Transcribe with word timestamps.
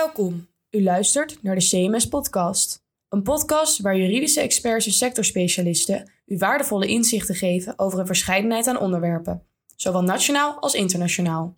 Welkom. 0.00 0.48
U 0.70 0.82
luistert 0.82 1.42
naar 1.42 1.54
de 1.54 1.64
CMS 1.64 2.08
Podcast. 2.08 2.84
Een 3.08 3.22
podcast 3.22 3.80
waar 3.80 3.96
juridische 3.96 4.40
experts 4.40 4.86
en 4.86 4.92
sectorspecialisten 4.92 6.10
u 6.26 6.36
waardevolle 6.38 6.86
inzichten 6.86 7.34
geven 7.34 7.78
over 7.78 7.98
een 7.98 8.06
verscheidenheid 8.06 8.66
aan 8.66 8.78
onderwerpen, 8.78 9.42
zowel 9.76 10.02
nationaal 10.02 10.60
als 10.60 10.74
internationaal. 10.74 11.54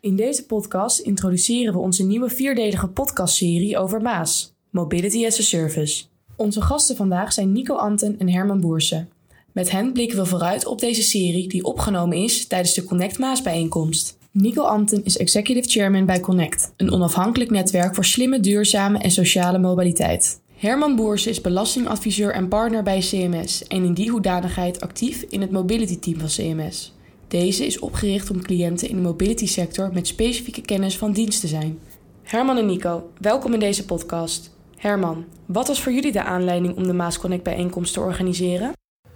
In 0.00 0.16
deze 0.16 0.46
podcast 0.46 0.98
introduceren 0.98 1.72
we 1.72 1.78
onze 1.78 2.06
nieuwe 2.06 2.28
vierdelige 2.28 2.88
podcastserie 2.88 3.78
over 3.78 4.02
Maas, 4.02 4.54
Mobility 4.70 5.26
as 5.26 5.38
a 5.38 5.42
Service. 5.42 6.04
Onze 6.36 6.60
gasten 6.60 6.96
vandaag 6.96 7.32
zijn 7.32 7.52
Nico 7.52 7.74
Anten 7.74 8.18
en 8.18 8.28
Herman 8.28 8.60
Boersen. 8.60 9.13
Met 9.54 9.70
hen 9.70 9.92
blikken 9.92 10.18
we 10.18 10.26
vooruit 10.26 10.66
op 10.66 10.80
deze 10.80 11.02
serie 11.02 11.48
die 11.48 11.64
opgenomen 11.64 12.16
is 12.16 12.46
tijdens 12.46 12.74
de 12.74 12.84
Connect 12.84 13.18
Maas 13.18 13.42
bijeenkomst. 13.42 14.18
Nico 14.30 14.62
Anten 14.62 15.04
is 15.04 15.16
Executive 15.16 15.68
Chairman 15.68 16.06
bij 16.06 16.20
Connect, 16.20 16.72
een 16.76 16.92
onafhankelijk 16.92 17.50
netwerk 17.50 17.94
voor 17.94 18.04
slimme, 18.04 18.40
duurzame 18.40 18.98
en 18.98 19.10
sociale 19.10 19.58
mobiliteit. 19.58 20.40
Herman 20.54 20.96
Boersen 20.96 21.30
is 21.30 21.40
belastingadviseur 21.40 22.32
en 22.32 22.48
partner 22.48 22.82
bij 22.82 22.98
CMS 22.98 23.66
en 23.66 23.84
in 23.84 23.94
die 23.94 24.10
hoedanigheid 24.10 24.80
actief 24.80 25.22
in 25.28 25.40
het 25.40 25.50
mobility 25.50 25.98
team 25.98 26.18
van 26.18 26.28
CMS. 26.28 26.92
Deze 27.28 27.66
is 27.66 27.78
opgericht 27.78 28.30
om 28.30 28.42
cliënten 28.42 28.88
in 28.88 28.96
de 28.96 29.02
mobility 29.02 29.46
sector 29.46 29.90
met 29.92 30.06
specifieke 30.06 30.60
kennis 30.60 30.96
van 30.96 31.12
dienst 31.12 31.40
te 31.40 31.46
zijn. 31.46 31.78
Herman 32.22 32.58
en 32.58 32.66
Nico, 32.66 33.10
welkom 33.20 33.52
in 33.52 33.60
deze 33.60 33.84
podcast. 33.84 34.50
Herman, 34.76 35.24
wat 35.46 35.68
was 35.68 35.80
voor 35.80 35.92
jullie 35.92 36.12
de 36.12 36.24
aanleiding 36.24 36.76
om 36.76 36.86
de 36.86 36.92
Maas 36.92 37.18
Connect 37.18 37.42
bijeenkomst 37.42 37.92
te 37.94 38.00
organiseren? 38.00 38.72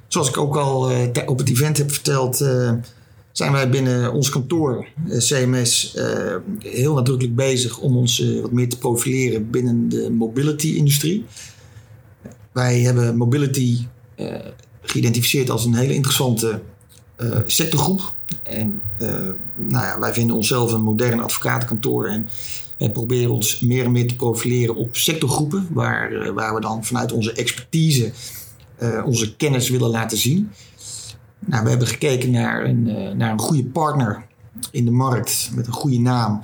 Zoals 0.08 0.28
ik 0.28 0.36
ook 0.36 0.56
al 0.56 0.90
uh, 0.90 1.06
op 1.26 1.38
het 1.38 1.48
event 1.48 1.76
heb 1.76 1.92
verteld, 1.92 2.40
uh, 2.40 2.72
zijn 3.32 3.52
wij 3.52 3.70
binnen 3.70 4.12
ons 4.12 4.28
kantoor, 4.28 4.86
uh, 5.06 5.18
CMS, 5.18 5.96
heel 6.58 6.94
nadrukkelijk 6.94 7.36
bezig 7.36 7.78
om 7.78 7.96
ons 7.96 8.24
wat 8.42 8.52
meer 8.52 8.68
te 8.68 8.78
profileren 8.78 9.50
binnen 9.50 9.88
de 9.88 10.10
mobility-industrie. 10.10 11.24
Wij 12.52 12.80
hebben 12.80 13.16
mobility 13.16 13.78
geïdentificeerd 14.82 15.50
als 15.50 15.64
een 15.64 15.74
hele 15.74 15.94
interessante 15.94 16.60
sectorgroep. 17.46 18.14
En 18.42 18.82
nou 19.56 19.84
ja, 19.84 19.98
wij 19.98 20.12
vinden 20.12 20.36
onszelf 20.36 20.72
een 20.72 20.82
modern 20.82 21.20
advocatenkantoor 21.20 22.06
en 22.06 22.28
wij 22.78 22.90
proberen 22.90 23.30
ons 23.30 23.60
meer 23.60 23.84
en 23.84 23.92
meer 23.92 24.08
te 24.08 24.16
profileren 24.16 24.74
op 24.74 24.96
sectorgroepen, 24.96 25.68
waar, 25.70 26.34
waar 26.34 26.54
we 26.54 26.60
dan 26.60 26.84
vanuit 26.84 27.12
onze 27.12 27.32
expertise 27.32 28.12
uh, 28.82 29.06
onze 29.06 29.36
kennis 29.36 29.68
willen 29.68 29.90
laten 29.90 30.18
zien. 30.18 30.50
Nou, 31.38 31.64
we 31.64 31.70
hebben 31.70 31.88
gekeken 31.88 32.30
naar 32.30 32.64
een, 32.64 32.88
uh, 32.88 33.12
naar 33.12 33.32
een 33.32 33.40
goede 33.40 33.64
partner 33.64 34.26
in 34.70 34.84
de 34.84 34.90
markt 34.90 35.50
met 35.54 35.66
een 35.66 35.72
goede 35.72 35.98
naam 35.98 36.42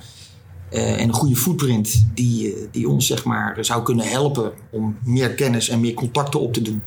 uh, 0.71 1.01
en 1.01 1.07
een 1.07 1.13
goede 1.13 1.35
footprint 1.35 2.05
die, 2.13 2.67
die 2.71 2.89
ons 2.89 3.07
zeg 3.07 3.23
maar, 3.25 3.57
zou 3.65 3.83
kunnen 3.83 4.07
helpen 4.07 4.51
om 4.69 4.97
meer 5.03 5.33
kennis 5.33 5.69
en 5.69 5.79
meer 5.79 5.93
contacten 5.93 6.39
op 6.39 6.53
te 6.53 6.61
doen. 6.61 6.81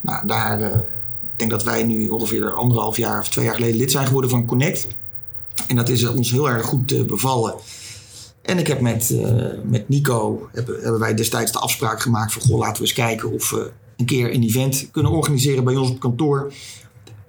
Nou, 0.00 0.26
daar, 0.26 0.60
ik 0.60 1.36
denk 1.36 1.50
dat 1.50 1.64
wij 1.64 1.82
nu 1.82 2.08
ongeveer 2.08 2.52
anderhalf 2.52 2.96
jaar 2.96 3.20
of 3.20 3.28
twee 3.28 3.44
jaar 3.44 3.54
geleden 3.54 3.76
lid 3.76 3.90
zijn 3.90 4.06
geworden 4.06 4.30
van 4.30 4.46
Connect. 4.46 4.86
En 5.68 5.76
dat 5.76 5.88
is 5.88 6.06
ons 6.06 6.30
heel 6.30 6.48
erg 6.48 6.66
goed 6.66 7.06
bevallen. 7.06 7.54
En 8.42 8.58
ik 8.58 8.66
heb 8.66 8.80
met, 8.80 9.14
met 9.64 9.88
Nico, 9.88 10.48
hebben, 10.52 10.98
wij 10.98 11.14
destijds 11.14 11.52
de 11.52 11.58
afspraak 11.58 12.00
gemaakt 12.00 12.32
van 12.32 12.42
goh, 12.42 12.58
laten 12.58 12.74
we 12.74 12.80
eens 12.80 12.92
kijken 12.92 13.32
of 13.32 13.54
een 14.02 14.08
keer 14.08 14.34
een 14.34 14.42
event 14.42 14.88
kunnen 14.90 15.12
organiseren 15.12 15.64
bij 15.64 15.76
ons 15.76 15.90
op 15.90 16.00
kantoor. 16.00 16.52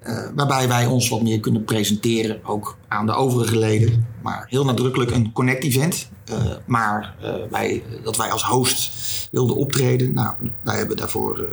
Uh, 0.07 0.25
waarbij 0.35 0.67
wij 0.67 0.85
ons 0.85 1.09
wat 1.09 1.22
meer 1.22 1.39
kunnen 1.39 1.63
presenteren, 1.63 2.45
ook 2.45 2.78
aan 2.88 3.06
de 3.06 3.13
overige 3.13 3.57
leden. 3.57 4.07
Maar 4.22 4.45
heel 4.50 4.66
nadrukkelijk 4.66 5.12
een 5.12 5.31
connect-event. 5.31 6.09
Uh, 6.31 6.51
maar 6.66 7.16
uh, 7.23 7.33
wij, 7.50 7.83
dat 8.03 8.17
wij 8.17 8.31
als 8.31 8.44
host 8.44 8.91
wilden 9.31 9.56
optreden. 9.56 10.13
Nou, 10.13 10.35
wij 10.62 10.78
hebben 10.78 10.97
daarvoor 10.97 11.47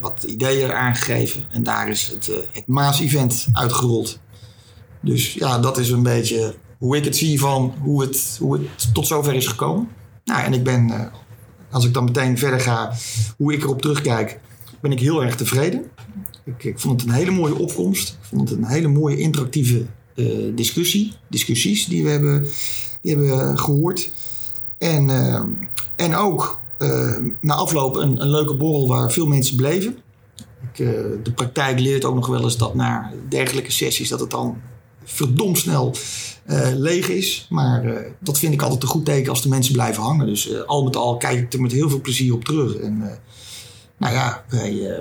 wat 0.00 0.22
ideeën 0.22 0.72
aangegeven. 0.72 1.44
En 1.50 1.62
daar 1.62 1.88
is 1.88 2.06
het, 2.06 2.30
het 2.52 2.66
Maas-event 2.66 3.46
uitgerold. 3.52 4.18
Dus 5.00 5.32
ja, 5.34 5.58
dat 5.58 5.78
is 5.78 5.90
een 5.90 6.02
beetje 6.02 6.54
hoe 6.78 6.96
ik 6.96 7.04
het 7.04 7.16
zie 7.16 7.40
van 7.40 7.74
hoe 7.80 8.00
het, 8.00 8.36
hoe 8.40 8.52
het 8.52 8.94
tot 8.94 9.06
zover 9.06 9.34
is 9.34 9.46
gekomen. 9.46 9.88
Nou, 10.24 10.44
en 10.44 10.52
ik 10.52 10.62
ben, 10.62 11.10
als 11.70 11.84
ik 11.84 11.94
dan 11.94 12.04
meteen 12.04 12.38
verder 12.38 12.60
ga, 12.60 12.92
hoe 13.36 13.52
ik 13.52 13.62
erop 13.62 13.82
terugkijk 13.82 14.40
ben 14.80 14.92
ik 14.92 15.00
heel 15.00 15.22
erg 15.22 15.36
tevreden. 15.36 15.90
Ik, 16.44 16.64
ik 16.64 16.78
vond 16.78 17.00
het 17.00 17.10
een 17.10 17.16
hele 17.16 17.30
mooie 17.30 17.58
opkomst. 17.58 18.08
Ik 18.08 18.26
vond 18.28 18.48
het 18.48 18.58
een 18.58 18.64
hele 18.64 18.88
mooie 18.88 19.18
interactieve 19.18 19.84
uh, 20.14 20.52
discussie. 20.54 21.12
Discussies 21.28 21.86
die 21.86 22.04
we 22.04 22.10
hebben, 22.10 22.46
die 23.02 23.16
hebben 23.16 23.58
gehoord. 23.58 24.10
En, 24.78 25.08
uh, 25.08 25.42
en 25.96 26.14
ook 26.14 26.58
na 27.40 27.54
afloop 27.54 27.96
een, 27.96 28.20
een 28.20 28.30
leuke 28.30 28.54
borrel 28.54 28.88
waar 28.88 29.12
veel 29.12 29.26
mensen 29.26 29.56
bleven. 29.56 29.96
Ik, 30.72 30.76
de 31.24 31.32
praktijk 31.34 31.78
leert 31.78 32.04
ook 32.04 32.14
nog 32.14 32.26
wel 32.26 32.42
eens 32.42 32.56
dat 32.56 32.74
na 32.74 33.12
dergelijke 33.28 33.70
sessies 33.70 34.08
dat 34.08 34.20
het 34.20 34.30
dan 34.30 34.56
verdomd 35.12 35.58
snel 35.58 35.94
leeg 36.76 37.08
is. 37.08 37.46
Maar 37.48 38.04
dat 38.18 38.38
vind 38.38 38.52
ik 38.52 38.62
altijd 38.62 38.82
een 38.82 38.88
goed 38.88 39.04
teken 39.04 39.30
als 39.30 39.42
de 39.42 39.48
mensen 39.48 39.72
blijven 39.72 40.02
hangen. 40.02 40.26
Dus 40.26 40.66
al 40.66 40.84
met 40.84 40.96
al 40.96 41.16
kijk 41.16 41.38
ik 41.38 41.52
er 41.52 41.60
met 41.60 41.72
heel 41.72 41.88
veel 41.88 42.00
plezier 42.00 42.34
op 42.34 42.44
terug. 42.44 42.74
En 42.76 43.20
nou 44.00 44.14
ja, 44.14 44.44
wij, 44.48 44.90
eh, 44.90 44.98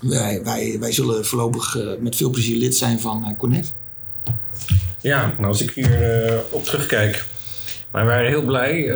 wij, 0.00 0.40
wij, 0.44 0.76
wij 0.80 0.92
zullen 0.92 1.26
voorlopig 1.26 1.76
eh, 1.76 1.86
met 2.00 2.16
veel 2.16 2.30
plezier 2.30 2.56
lid 2.56 2.76
zijn 2.76 3.00
van 3.00 3.24
eh, 3.24 3.36
Connect. 3.36 3.74
Ja, 5.00 5.26
nou 5.26 5.46
als 5.46 5.62
ik 5.62 5.70
hier 5.70 6.42
op 6.50 6.64
terugkijk. 6.64 7.26
Maar 7.90 8.06
wij 8.06 8.14
waren 8.14 8.30
heel 8.30 8.44
blij 8.44 8.86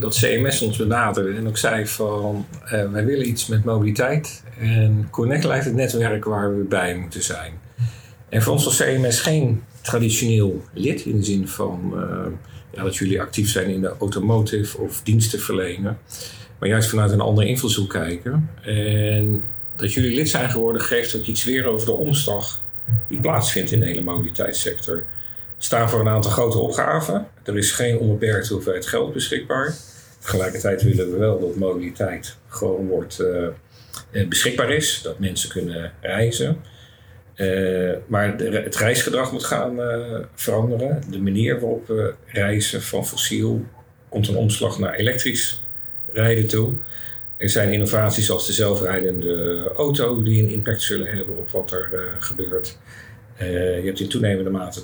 dat 0.00 0.14
CMS 0.14 0.62
ons 0.62 0.76
benaderde 0.76 1.36
en 1.36 1.48
ook 1.48 1.56
zei 1.56 1.86
van 1.86 2.46
wij 2.68 3.04
willen 3.04 3.28
iets 3.28 3.46
met 3.46 3.64
mobiliteit. 3.64 4.42
En 4.58 5.08
Connect 5.10 5.44
lijkt 5.44 5.64
het 5.64 5.74
netwerk 5.74 6.24
waar 6.24 6.56
we 6.56 6.62
bij 6.62 6.96
moeten 6.96 7.22
zijn. 7.22 7.52
En 8.28 8.42
voor 8.42 8.52
ons 8.52 8.64
was 8.64 8.76
CMS 8.76 9.20
geen 9.20 9.62
traditioneel 9.82 10.64
lid 10.72 11.04
in 11.04 11.16
de 11.16 11.24
zin 11.24 11.48
van 11.48 11.92
ja, 12.72 12.82
dat 12.82 12.96
jullie 12.96 13.20
actief 13.20 13.50
zijn 13.50 13.70
in 13.70 13.80
de 13.80 13.94
automotive 13.98 14.78
of 14.78 15.02
diensten 15.02 15.40
verlenen 15.40 15.98
maar 16.64 16.68
juist 16.68 16.88
vanuit 16.88 17.10
een 17.10 17.20
andere 17.20 17.46
invalshoek 17.46 17.90
kijken. 17.90 18.50
En 18.62 19.44
dat 19.76 19.92
jullie 19.92 20.14
lid 20.14 20.28
zijn 20.28 20.50
geworden 20.50 20.82
geeft 20.82 21.16
ook 21.16 21.24
iets 21.24 21.44
weer 21.44 21.66
over 21.66 21.86
de 21.86 21.92
omslag 21.92 22.60
die 23.08 23.20
plaatsvindt 23.20 23.72
in 23.72 23.80
de 23.80 23.86
hele 23.86 24.00
mobiliteitssector. 24.00 24.96
We 25.56 25.62
staan 25.64 25.90
voor 25.90 26.00
een 26.00 26.08
aantal 26.08 26.30
grote 26.30 26.58
opgaven. 26.58 27.28
Er 27.42 27.56
is 27.56 27.72
geen 27.72 27.98
onbeperkte 27.98 28.52
hoeveelheid 28.52 28.86
geld 28.86 29.12
beschikbaar. 29.12 29.74
Tegelijkertijd 30.18 30.82
willen 30.82 31.10
we 31.10 31.18
wel 31.18 31.40
dat 31.40 31.56
mobiliteit 31.56 32.36
gewoon 32.48 32.86
wordt, 32.86 33.20
uh, 33.20 34.28
beschikbaar 34.28 34.70
is. 34.70 35.00
Dat 35.02 35.18
mensen 35.18 35.48
kunnen 35.48 35.92
reizen. 36.00 36.62
Uh, 37.36 37.92
maar 38.06 38.36
het 38.36 38.76
reisgedrag 38.76 39.32
moet 39.32 39.44
gaan 39.44 39.80
uh, 39.80 40.18
veranderen. 40.34 41.02
De 41.10 41.20
manier 41.20 41.60
waarop 41.60 41.86
we 41.86 42.14
reizen 42.26 42.82
van 42.82 43.06
fossiel 43.06 43.64
komt 44.08 44.28
een 44.28 44.36
omslag 44.36 44.78
naar 44.78 44.94
elektrisch 44.94 45.62
rijden 46.12 46.46
toe. 46.46 46.72
Er 47.36 47.48
zijn 47.48 47.72
innovaties 47.72 48.26
zoals 48.26 48.46
de 48.46 48.52
zelfrijdende 48.52 49.72
auto 49.76 50.22
die 50.22 50.42
een 50.42 50.50
impact 50.50 50.82
zullen 50.82 51.16
hebben 51.16 51.36
op 51.36 51.50
wat 51.50 51.72
er 51.72 51.90
uh, 51.92 52.00
gebeurt. 52.18 52.78
Je 53.38 53.82
hebt 53.84 54.00
in 54.00 54.08
toenemende 54.08 54.50
mate 54.50 54.82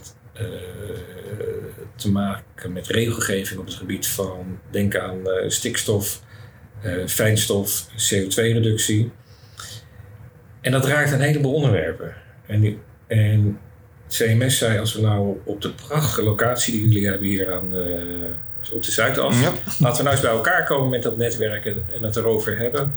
te 1.94 2.10
maken 2.10 2.72
met 2.72 2.86
regelgeving 2.86 3.60
op 3.60 3.66
het 3.66 3.74
gebied 3.74 4.06
van 4.06 4.58
denk 4.70 4.96
aan 4.96 5.18
stikstof, 5.46 6.22
fijnstof, 7.06 7.86
CO2-reductie. 7.88 9.12
En 10.60 10.72
dat 10.72 10.84
raakt 10.84 11.12
een 11.12 11.20
heleboel 11.20 11.54
onderwerpen. 11.54 12.14
En, 12.50 12.78
en 13.06 13.58
CMS 14.08 14.58
zei 14.58 14.78
als 14.78 14.94
we 14.94 15.00
nou 15.00 15.36
op 15.44 15.60
de 15.62 15.70
prachtige 15.70 16.22
locatie 16.22 16.72
die 16.72 16.88
jullie 16.88 17.08
hebben 17.08 17.26
hier 17.26 17.52
aan 17.52 17.72
op 18.72 18.82
de 18.82 18.90
Zuidas. 18.90 19.40
Ja. 19.40 19.52
Laten 19.78 19.96
we 19.96 20.02
nou 20.02 20.10
eens 20.10 20.20
bij 20.20 20.30
elkaar 20.30 20.64
komen 20.64 20.88
met 20.88 21.02
dat 21.02 21.16
netwerk 21.16 21.64
en 21.64 22.02
het 22.02 22.16
erover 22.16 22.58
hebben. 22.58 22.94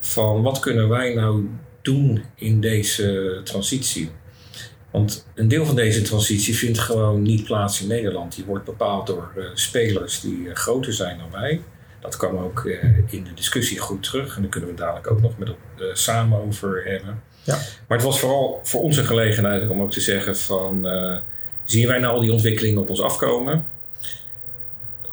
Van 0.00 0.42
wat 0.42 0.58
kunnen 0.58 0.88
wij 0.88 1.14
nou 1.14 1.48
doen 1.82 2.24
in 2.34 2.60
deze 2.60 3.40
transitie? 3.44 4.10
Want 4.90 5.26
een 5.34 5.48
deel 5.48 5.66
van 5.66 5.76
deze 5.76 6.02
transitie 6.02 6.56
vindt 6.56 6.78
gewoon 6.78 7.22
niet 7.22 7.44
plaats 7.44 7.80
in 7.80 7.88
Nederland. 7.88 8.34
Die 8.34 8.44
wordt 8.44 8.64
bepaald 8.64 9.06
door 9.06 9.32
uh, 9.36 9.44
spelers 9.54 10.20
die 10.20 10.38
uh, 10.38 10.54
groter 10.54 10.92
zijn 10.92 11.18
dan 11.18 11.40
wij. 11.40 11.62
Dat 12.00 12.16
kwam 12.16 12.36
ook 12.36 12.64
uh, 12.64 12.84
in 13.08 13.24
de 13.24 13.34
discussie 13.34 13.78
goed 13.78 14.02
terug. 14.02 14.36
En 14.36 14.42
daar 14.42 14.50
kunnen 14.50 14.70
we 14.70 14.76
dadelijk 14.76 15.10
ook 15.10 15.20
nog 15.20 15.38
met 15.38 15.48
samen 15.92 16.42
over 16.46 16.84
hebben. 16.84 17.22
Ja. 17.48 17.58
Maar 17.88 17.98
het 17.98 18.06
was 18.06 18.20
vooral 18.20 18.60
voor 18.62 18.82
ons 18.82 18.96
een 18.96 19.04
gelegenheid 19.04 19.68
om 19.68 19.82
ook 19.82 19.90
te 19.90 20.00
zeggen 20.00 20.36
van... 20.36 20.86
zien 21.64 21.86
wij 21.86 21.98
nou 21.98 22.14
al 22.14 22.20
die 22.20 22.32
ontwikkelingen 22.32 22.80
op 22.80 22.90
ons 22.90 23.02
afkomen? 23.02 23.64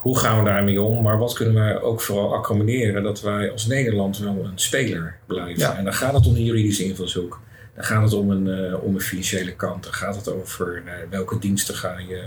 hoe 0.05 0.17
gaan 0.17 0.37
we 0.37 0.49
daarmee 0.49 0.81
om? 0.81 1.01
Maar 1.01 1.17
wat 1.17 1.33
kunnen 1.33 1.53
wij 1.53 1.81
ook 1.81 2.01
vooral 2.01 2.33
accommoderen 2.33 3.03
dat 3.03 3.21
wij 3.21 3.51
als 3.51 3.65
Nederland 3.65 4.17
wel 4.17 4.37
een 4.43 4.51
speler 4.55 5.15
blijven? 5.25 5.77
En 5.77 5.83
dan 5.83 5.93
gaat 5.93 6.13
het 6.13 6.27
om 6.27 6.35
een 6.35 6.43
juridische 6.43 6.83
invalshoek. 6.83 7.39
Dan 7.75 7.83
gaat 7.83 8.03
het 8.03 8.13
om 8.13 8.31
een, 8.31 8.47
uh, 8.47 8.83
om 8.83 8.95
een 8.95 9.01
financiële 9.01 9.55
kant. 9.55 9.83
Dan 9.83 9.93
gaat 9.93 10.15
het 10.15 10.31
over 10.31 10.83
uh, 10.85 10.91
welke 11.09 11.39
diensten 11.39 11.75
ga 11.75 11.97
je 12.07 12.23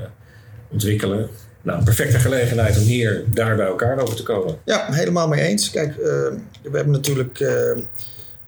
ontwikkelen. 0.69 1.29
Nou, 1.63 1.79
een 1.79 1.85
perfecte 1.85 2.19
gelegenheid 2.19 2.79
om 2.79 2.83
hier 2.83 3.25
daar 3.27 3.57
bij 3.57 3.67
elkaar 3.67 3.99
over 3.99 4.17
te 4.17 4.23
komen. 4.23 4.59
Ja, 4.65 4.87
helemaal 4.93 5.29
mee 5.29 5.41
eens. 5.41 5.71
Kijk, 5.71 5.97
we 5.97 6.41
hebben 6.73 6.93
natuurlijk 6.93 7.39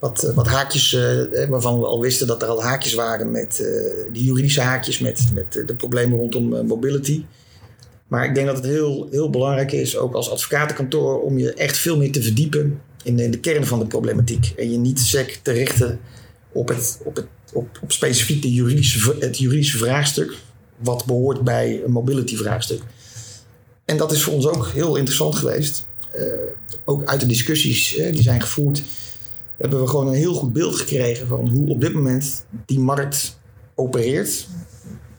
wat, 0.01 0.33
wat 0.35 0.47
haakjes 0.47 0.93
uh, 0.93 1.49
waarvan 1.49 1.81
we 1.81 1.87
al 1.87 2.01
wisten 2.01 2.27
dat 2.27 2.43
er 2.43 2.49
al 2.49 2.63
haakjes 2.63 2.95
waren 2.95 3.31
met 3.31 3.65
die 4.13 4.25
juridische 4.25 4.61
haakjes, 4.61 4.99
met, 4.99 5.25
met 5.35 5.53
de 5.53 5.75
problemen 5.75 6.19
rondom 6.19 6.67
mobility. 6.67 7.25
Maar 8.09 8.25
ik 8.25 8.35
denk 8.35 8.47
dat 8.47 8.57
het 8.57 8.67
heel, 8.67 9.09
heel 9.11 9.31
belangrijk 9.31 9.73
is, 9.73 9.97
ook 9.97 10.15
als 10.15 10.31
advocatenkantoor, 10.31 11.21
om 11.21 11.39
je 11.39 11.55
echt 11.55 11.79
veel 11.79 11.97
meer 11.97 12.13
te 12.13 12.23
verdiepen 12.23 12.81
in, 13.03 13.19
in 13.19 13.31
de 13.31 13.41
kern 13.41 13.67
van 13.67 13.79
de 13.79 13.87
problematiek. 13.87 14.53
En 14.57 14.71
je 14.71 14.79
niet 14.79 15.01
sec 15.01 15.41
te 15.43 15.53
richten 15.53 16.01
op, 16.53 16.69
het, 16.69 17.01
op, 17.05 17.17
het, 17.17 17.27
op, 17.53 17.69
specifiek 17.87 18.43
de 18.43 18.53
juridische, 18.53 19.17
het 19.19 19.39
juridische 19.39 19.79
vraagstuk, 19.79 20.37
wat 20.77 21.05
behoort 21.05 21.45
bij 21.45 21.83
een 21.85 21.93
mobility 21.93 22.37
vraagstuk. 22.37 22.83
En 23.85 23.97
dat 23.97 24.13
is 24.13 24.23
voor 24.23 24.35
ons 24.35 24.47
ook 24.47 24.69
heel 24.69 24.97
interessant 24.97 25.35
geweest. 25.35 25.87
Ook 26.85 27.05
uit 27.05 27.21
de 27.21 27.27
discussies 27.27 27.95
die 28.11 28.23
zijn 28.23 28.41
gevoerd, 28.41 28.83
hebben 29.61 29.81
we 29.81 29.87
gewoon 29.87 30.07
een 30.07 30.15
heel 30.15 30.35
goed 30.35 30.53
beeld 30.53 30.77
gekregen 30.77 31.27
van 31.27 31.49
hoe 31.49 31.69
op 31.69 31.81
dit 31.81 31.95
moment 31.95 32.45
die 32.67 32.79
markt 32.79 33.39
opereert. 33.75 34.49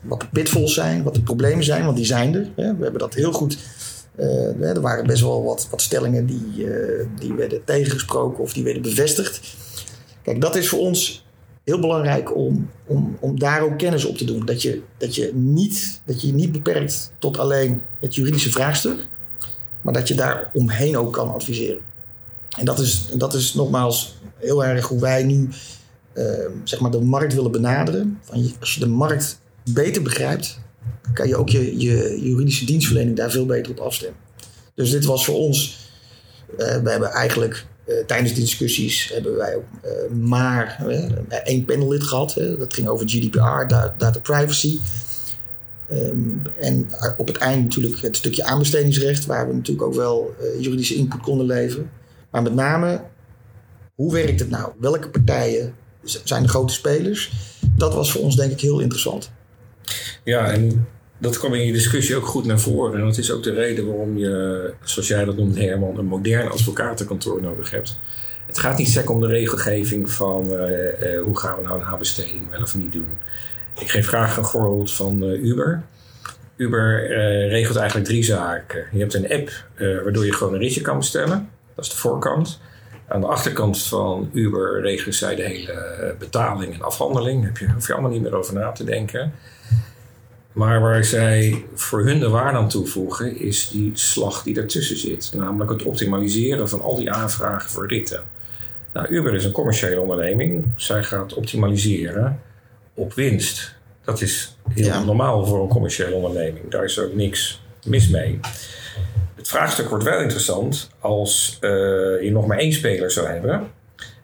Wat 0.02 0.20
de 0.20 0.28
pitfalls 0.32 0.74
zijn, 0.74 1.04
wat 1.04 1.16
de 1.16 1.22
problemen 1.22 1.64
zijn, 1.64 1.86
want 1.86 1.98
die 1.98 2.06
zijn 2.06 2.36
er. 2.36 2.50
Hè. 2.56 2.76
We 2.76 2.84
hebben 2.84 3.00
dat 3.00 3.14
heel 3.14 3.32
goed. 3.32 3.58
Uh, 4.20 4.62
er 4.62 4.82
waren 4.82 5.08
best 5.08 5.22
wel 5.22 5.44
wat, 5.44 5.68
wat 5.70 5.82
stellingen 5.82 6.26
die, 6.26 6.68
die 7.20 7.34
werden 7.34 7.64
tegengesproken 7.64 8.44
of 8.44 8.54
die 8.54 8.64
werden 8.64 8.82
bevestigd. 8.82 9.56
Kijk, 10.22 10.42
dat 10.42 10.56
is 10.56 10.70
voor 10.70 10.80
ons 10.80 11.26
heel 11.64 11.80
belangrijk 11.80 12.36
om, 12.36 12.70
om, 12.86 13.18
om 13.20 13.40
daar 13.40 13.62
ook 13.62 13.78
kennis 13.78 14.06
op 14.06 14.18
te 14.18 14.26
doen. 14.26 14.46
Dat 14.46 14.62
je, 14.62 14.82
dat, 14.98 15.16
je 15.16 15.32
niet, 15.34 16.02
dat 16.06 16.22
je 16.22 16.34
niet 16.34 16.52
beperkt 16.52 17.14
tot 17.20 17.38
alleen 17.38 17.82
het 18.00 18.16
juridische 18.16 18.52
vraagstuk, 18.52 19.08
maar 19.82 19.94
dat 19.94 20.08
je 20.08 20.16
daar 20.16 20.50
omheen 20.54 20.98
ook 20.98 21.14
kan 21.14 21.34
adviseren. 21.34 21.82
En 22.58 22.66
dat 22.66 22.80
is, 22.80 23.08
dat 23.14 23.34
is 23.34 23.54
nogmaals 23.54 24.16
heel 24.38 24.66
erg 24.66 24.88
hoe 24.88 25.00
wij 25.00 25.24
nu 25.24 25.50
uh, 26.14 26.26
zeg 26.64 26.80
maar 26.80 26.92
de 26.92 27.02
markt 27.02 27.34
willen 27.34 27.52
benaderen. 27.52 28.20
Van 28.22 28.52
als 28.60 28.74
je 28.74 28.80
de 28.80 28.88
markt 28.88 29.40
beter 29.74 30.02
begrijpt, 30.02 30.60
kan 31.14 31.28
je 31.28 31.36
ook 31.36 31.50
je, 31.50 31.80
je 31.80 32.20
juridische 32.22 32.66
dienstverlening 32.66 33.18
daar 33.18 33.32
veel 33.32 33.46
beter 33.46 33.72
op 33.72 33.80
afstemmen. 33.80 34.20
Dus 34.76 34.92
dit 34.92 35.06
was 35.06 35.26
voor 35.26 35.36
ons, 35.36 35.90
uh, 36.52 36.58
we 36.58 36.90
hebben 36.90 37.10
eigenlijk 37.10 37.66
uh, 37.86 37.96
tijdens 38.06 38.34
de 38.34 38.40
discussies 38.40 39.10
hebben 39.14 39.38
wij 39.38 39.56
ook 39.56 39.64
uh, 39.86 40.28
maar 40.28 40.86
één 41.44 41.66
panellid 41.66 42.04
gehad. 42.04 42.34
dat 42.60 42.74
ging 42.74 42.88
over 42.88 43.10
GDPR, 43.10 43.68
data, 43.68 44.20
privacy. 44.22 44.80
Um, 45.92 46.42
en 46.60 46.88
op 47.18 47.28
het 47.28 47.38
eind 47.38 47.64
natuurlijk 47.64 48.02
het 48.02 48.18
stukje 48.18 48.44
aanbestedingsrecht, 48.44 49.26
waar 49.26 49.48
we 49.48 49.54
natuurlijk 49.54 49.88
ook 49.88 49.96
wel 49.96 50.36
juridische 50.60 50.96
input 50.96 51.22
konden 51.22 51.46
leveren. 51.46 51.90
Maar 52.32 52.42
met 52.42 52.54
name, 52.54 53.02
hoe 53.96 54.14
werkt 54.14 54.40
het 54.40 54.50
nou? 54.50 54.72
Welke 54.80 55.10
partijen 55.10 55.74
zijn 56.04 56.44
de 56.44 56.50
grote 56.50 56.74
spelers? 56.74 57.32
Dat 57.76 57.94
was 57.94 58.12
voor 58.12 58.22
ons 58.22 58.36
denk 58.36 58.52
ik 58.52 58.62
heel 58.62 58.80
interessant. 58.80 59.32
Ja, 60.24 60.52
en 60.52 60.88
dat 61.18 61.38
kwam 61.38 61.54
in 61.54 61.66
je 61.66 61.74
discussie 61.74 62.16
ook 62.16 62.26
goed 62.26 62.46
naar 62.46 62.60
voren. 62.60 63.00
En 63.00 63.06
dat 63.06 63.18
is 63.18 63.32
ook 63.32 63.44
de 63.44 63.54
reden 63.54 63.88
waarom 63.88 64.18
je, 64.18 64.74
zoals 64.84 65.08
jij 65.08 65.26
dat 65.26 65.38
noemt, 65.38 65.58
Herman, 65.58 65.98
een 65.98 66.06
modern 66.06 66.52
advocatenkantoor 66.52 67.42
nodig 67.42 67.72
hebt. 67.72 68.00
Het 68.46 68.60
gaat 68.60 68.78
niet 68.78 68.90
sec 68.90 69.10
om 69.10 69.22
de 69.22 69.28
regelgeving 69.28 70.12
van 70.12 70.46
uh, 70.46 70.52
uh, 70.52 71.22
hoe 71.22 71.40
gaan 71.40 71.58
we 71.58 71.64
nou 71.64 71.80
een 71.80 71.86
aanbesteding 71.86 72.50
wel 72.50 72.62
of 72.62 72.76
niet 72.76 72.92
doen. 72.92 73.10
Ik 73.80 73.90
geef 73.90 74.08
graag 74.08 74.38
een 74.38 74.46
voorbeeld 74.46 74.92
van 74.92 75.24
uh, 75.24 75.44
Uber. 75.44 75.84
Uber 76.56 77.08
regelt 77.48 77.78
eigenlijk 77.78 78.08
drie 78.08 78.24
zaken. 78.24 78.86
Je 78.92 79.00
hebt 79.00 79.14
een 79.14 79.32
app 79.32 79.52
waardoor 80.04 80.26
je 80.26 80.34
gewoon 80.34 80.54
een 80.54 80.60
ritje 80.60 80.82
kan 80.82 80.98
bestellen. 80.98 81.50
Dat 81.76 81.86
is 81.86 81.92
de 81.92 81.98
voorkant. 81.98 82.60
Aan 83.08 83.22
de 83.22 83.28
achterkant 83.28 83.84
van 83.84 84.30
Uber 84.34 84.82
regelen 84.82 85.14
zij 85.14 85.36
de 85.36 85.44
hele 85.44 86.16
betaling 86.20 86.74
en 86.74 86.82
afhandeling. 86.82 87.60
Daar 87.60 87.74
hoef 87.74 87.88
je 87.88 87.94
allemaal 87.94 88.12
niet 88.12 88.22
meer 88.22 88.36
over 88.36 88.54
na 88.54 88.72
te 88.72 88.84
denken. 88.84 89.34
Maar 90.52 90.82
waar 90.82 91.04
zij 91.04 91.66
voor 91.74 92.06
hun 92.06 92.20
de 92.20 92.30
waarde 92.30 92.58
aan 92.58 92.70
toevoegen, 92.70 93.40
is 93.40 93.70
die 93.70 93.92
slag 93.94 94.44
die 94.44 94.56
ertussen 94.56 94.98
zit. 94.98 95.32
Namelijk 95.36 95.72
het 95.72 95.84
optimaliseren 95.84 96.70
van 96.70 96.82
al 96.82 96.96
die 96.96 97.12
aanvragen 97.12 97.70
voor 97.70 97.88
ritten. 97.88 98.24
Nou, 98.94 99.08
Uber 99.08 99.34
is 99.34 99.46
een 99.46 99.52
commerciële 99.52 100.02
onderneming. 100.02 100.66
Zij 100.76 101.04
gaat 101.04 101.34
optimaliseren 101.34 102.42
op 102.94 103.14
winst. 103.14 103.76
Dat 104.04 104.22
is 104.22 104.56
heel 104.74 104.86
ja. 104.86 105.04
normaal 105.04 105.46
voor 105.46 105.62
een 105.62 105.68
commerciële 105.68 106.16
onderneming. 106.16 106.70
Daar 106.70 106.84
is 106.84 107.00
ook 107.00 107.14
niks 107.14 107.62
mis 107.86 108.10
mee. 108.10 108.40
Vraagstuk 109.52 109.90
wordt 109.90 110.04
wel 110.04 110.22
interessant 110.22 110.90
als 111.00 111.58
uh, 111.62 111.70
je 112.22 112.30
nog 112.32 112.48
maar 112.48 112.58
één 112.58 112.74
speler 112.74 113.12
zou 113.12 113.28
hebben. 113.28 113.68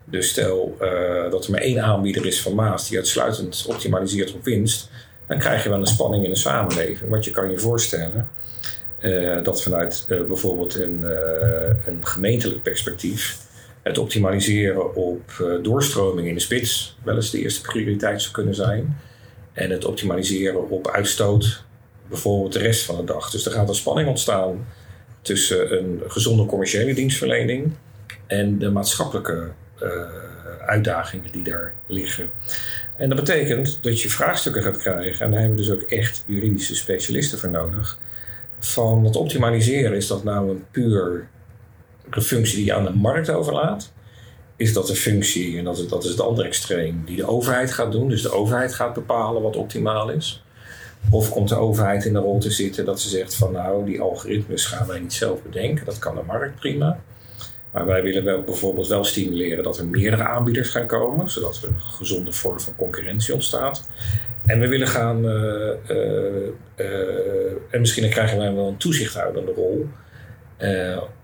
Dus 0.05 0.29
stel 0.29 0.77
uh, 0.81 1.31
dat 1.31 1.45
er 1.45 1.51
maar 1.51 1.61
één 1.61 1.81
aanbieder 1.81 2.25
is 2.25 2.41
van 2.41 2.55
Maas 2.55 2.87
die 2.87 2.97
uitsluitend 2.97 3.65
optimaliseert 3.67 4.33
op 4.33 4.43
winst 4.43 4.89
dan 5.27 5.39
krijg 5.39 5.63
je 5.63 5.69
wel 5.69 5.79
een 5.79 5.85
spanning 5.85 6.23
in 6.23 6.29
de 6.29 6.35
samenleving. 6.37 7.09
Want 7.09 7.25
je 7.25 7.31
kan 7.31 7.51
je 7.51 7.59
voorstellen 7.59 8.29
uh, 8.99 9.43
dat 9.43 9.61
vanuit 9.61 10.05
bijvoorbeeld 10.07 10.75
een, 10.75 11.03
een, 11.85 12.05
gemeentelijk 12.05 12.63
perspectief 12.63 13.37
het 13.83 13.97
optimaliseren 13.97 14.95
op 14.95 15.21
doorstroming 15.61 16.27
in 16.27 16.33
de 16.33 16.39
spits 16.39 16.97
wel 17.03 17.15
eens 17.15 17.31
de 17.31 17.41
eerste 17.41 17.61
prioriteit 17.61 18.21
zou 18.21 18.33
kunnen 18.33 18.55
zijn. 18.55 18.97
En 19.53 19.69
het 19.69 19.85
optimaliseren 19.85 20.69
op 20.69 20.87
uitstoot 20.87 21.63
bijvoorbeeld 22.09 22.53
de 22.53 22.59
rest 22.59 22.85
van 22.85 22.95
de 22.95 23.03
dag. 23.03 23.29
Dus 23.29 23.45
er 23.45 23.51
gaat 23.51 23.69
een 23.69 23.75
spanning 23.75 24.07
ontstaan 24.07 24.65
tussen 25.27 25.77
een 25.77 26.01
gezonde 26.07 26.45
commerciële 26.45 26.93
dienstverlening 26.93 27.71
en 28.27 28.59
de 28.59 28.69
maatschappelijke 28.69 29.47
uitdagingen 30.65 31.31
die 31.31 31.43
daar 31.43 31.73
liggen. 31.87 32.29
En 32.97 33.09
dat 33.09 33.17
betekent 33.17 33.79
dat 33.81 34.01
je 34.01 34.09
vraagstukken 34.09 34.63
gaat 34.63 34.77
krijgen, 34.77 35.25
en 35.25 35.31
daar 35.31 35.39
hebben 35.39 35.57
we 35.57 35.63
dus 35.63 35.73
ook 35.73 35.81
echt 35.81 36.23
juridische 36.27 36.75
specialisten 36.75 37.39
voor 37.39 37.49
nodig. 37.49 37.99
Van 38.59 39.05
het 39.05 39.15
optimaliseren, 39.15 39.95
is 39.95 40.07
dat 40.07 40.23
nou 40.23 40.49
een 40.49 40.65
puur 40.71 41.27
een 42.09 42.21
functie 42.21 42.55
die 42.55 42.65
je 42.65 42.73
aan 42.73 42.83
de 42.83 42.93
markt 42.93 43.29
overlaat? 43.29 43.91
Is 44.55 44.73
dat 44.73 44.89
een 44.89 44.95
functie, 44.95 45.57
en 45.57 45.63
dat 45.63 45.77
is, 45.77 45.87
dat 45.87 46.03
is 46.03 46.09
het 46.09 46.21
andere 46.21 46.47
extreem, 46.47 47.03
die 47.05 47.15
de 47.15 47.27
overheid 47.27 47.71
gaat 47.71 47.91
doen? 47.91 48.09
Dus 48.09 48.21
de 48.21 48.31
overheid 48.31 48.73
gaat 48.73 48.93
bepalen 48.93 49.41
wat 49.41 49.55
optimaal 49.55 50.09
is? 50.09 50.43
Of 51.09 51.29
komt 51.29 51.49
de 51.49 51.55
overheid 51.55 52.05
in 52.05 52.13
de 52.13 52.19
rol 52.19 52.39
te 52.39 52.51
zitten 52.51 52.85
dat 52.85 52.99
ze 52.99 53.09
zegt 53.09 53.35
van 53.35 53.51
nou, 53.51 53.85
die 53.85 54.01
algoritmes 54.01 54.65
gaan 54.65 54.87
wij 54.87 54.99
niet 54.99 55.13
zelf 55.13 55.41
bedenken, 55.41 55.85
dat 55.85 55.99
kan 55.99 56.15
de 56.15 56.21
markt 56.25 56.59
prima. 56.59 56.99
Maar 57.71 57.85
wij 57.85 58.03
willen 58.03 58.23
wel 58.23 58.41
bijvoorbeeld 58.41 58.87
wel 58.87 59.03
stimuleren 59.03 59.63
dat 59.63 59.77
er 59.77 59.85
meerdere 59.85 60.23
aanbieders 60.23 60.69
gaan 60.69 60.87
komen, 60.87 61.29
zodat 61.29 61.59
er 61.61 61.67
een 61.67 61.81
gezonde 61.81 62.31
vorm 62.31 62.59
van 62.59 62.75
concurrentie 62.75 63.33
ontstaat. 63.33 63.89
En 64.45 64.59
we 64.59 64.67
willen 64.67 64.87
gaan, 64.87 65.25
uh, 65.25 65.71
uh, 65.89 66.47
uh, 66.75 66.85
en 67.69 67.79
misschien 67.79 68.09
krijgen 68.09 68.37
wij 68.37 68.53
wel 68.53 68.67
een 68.67 68.77
toezichthoudende 68.77 69.51
rol 69.51 69.87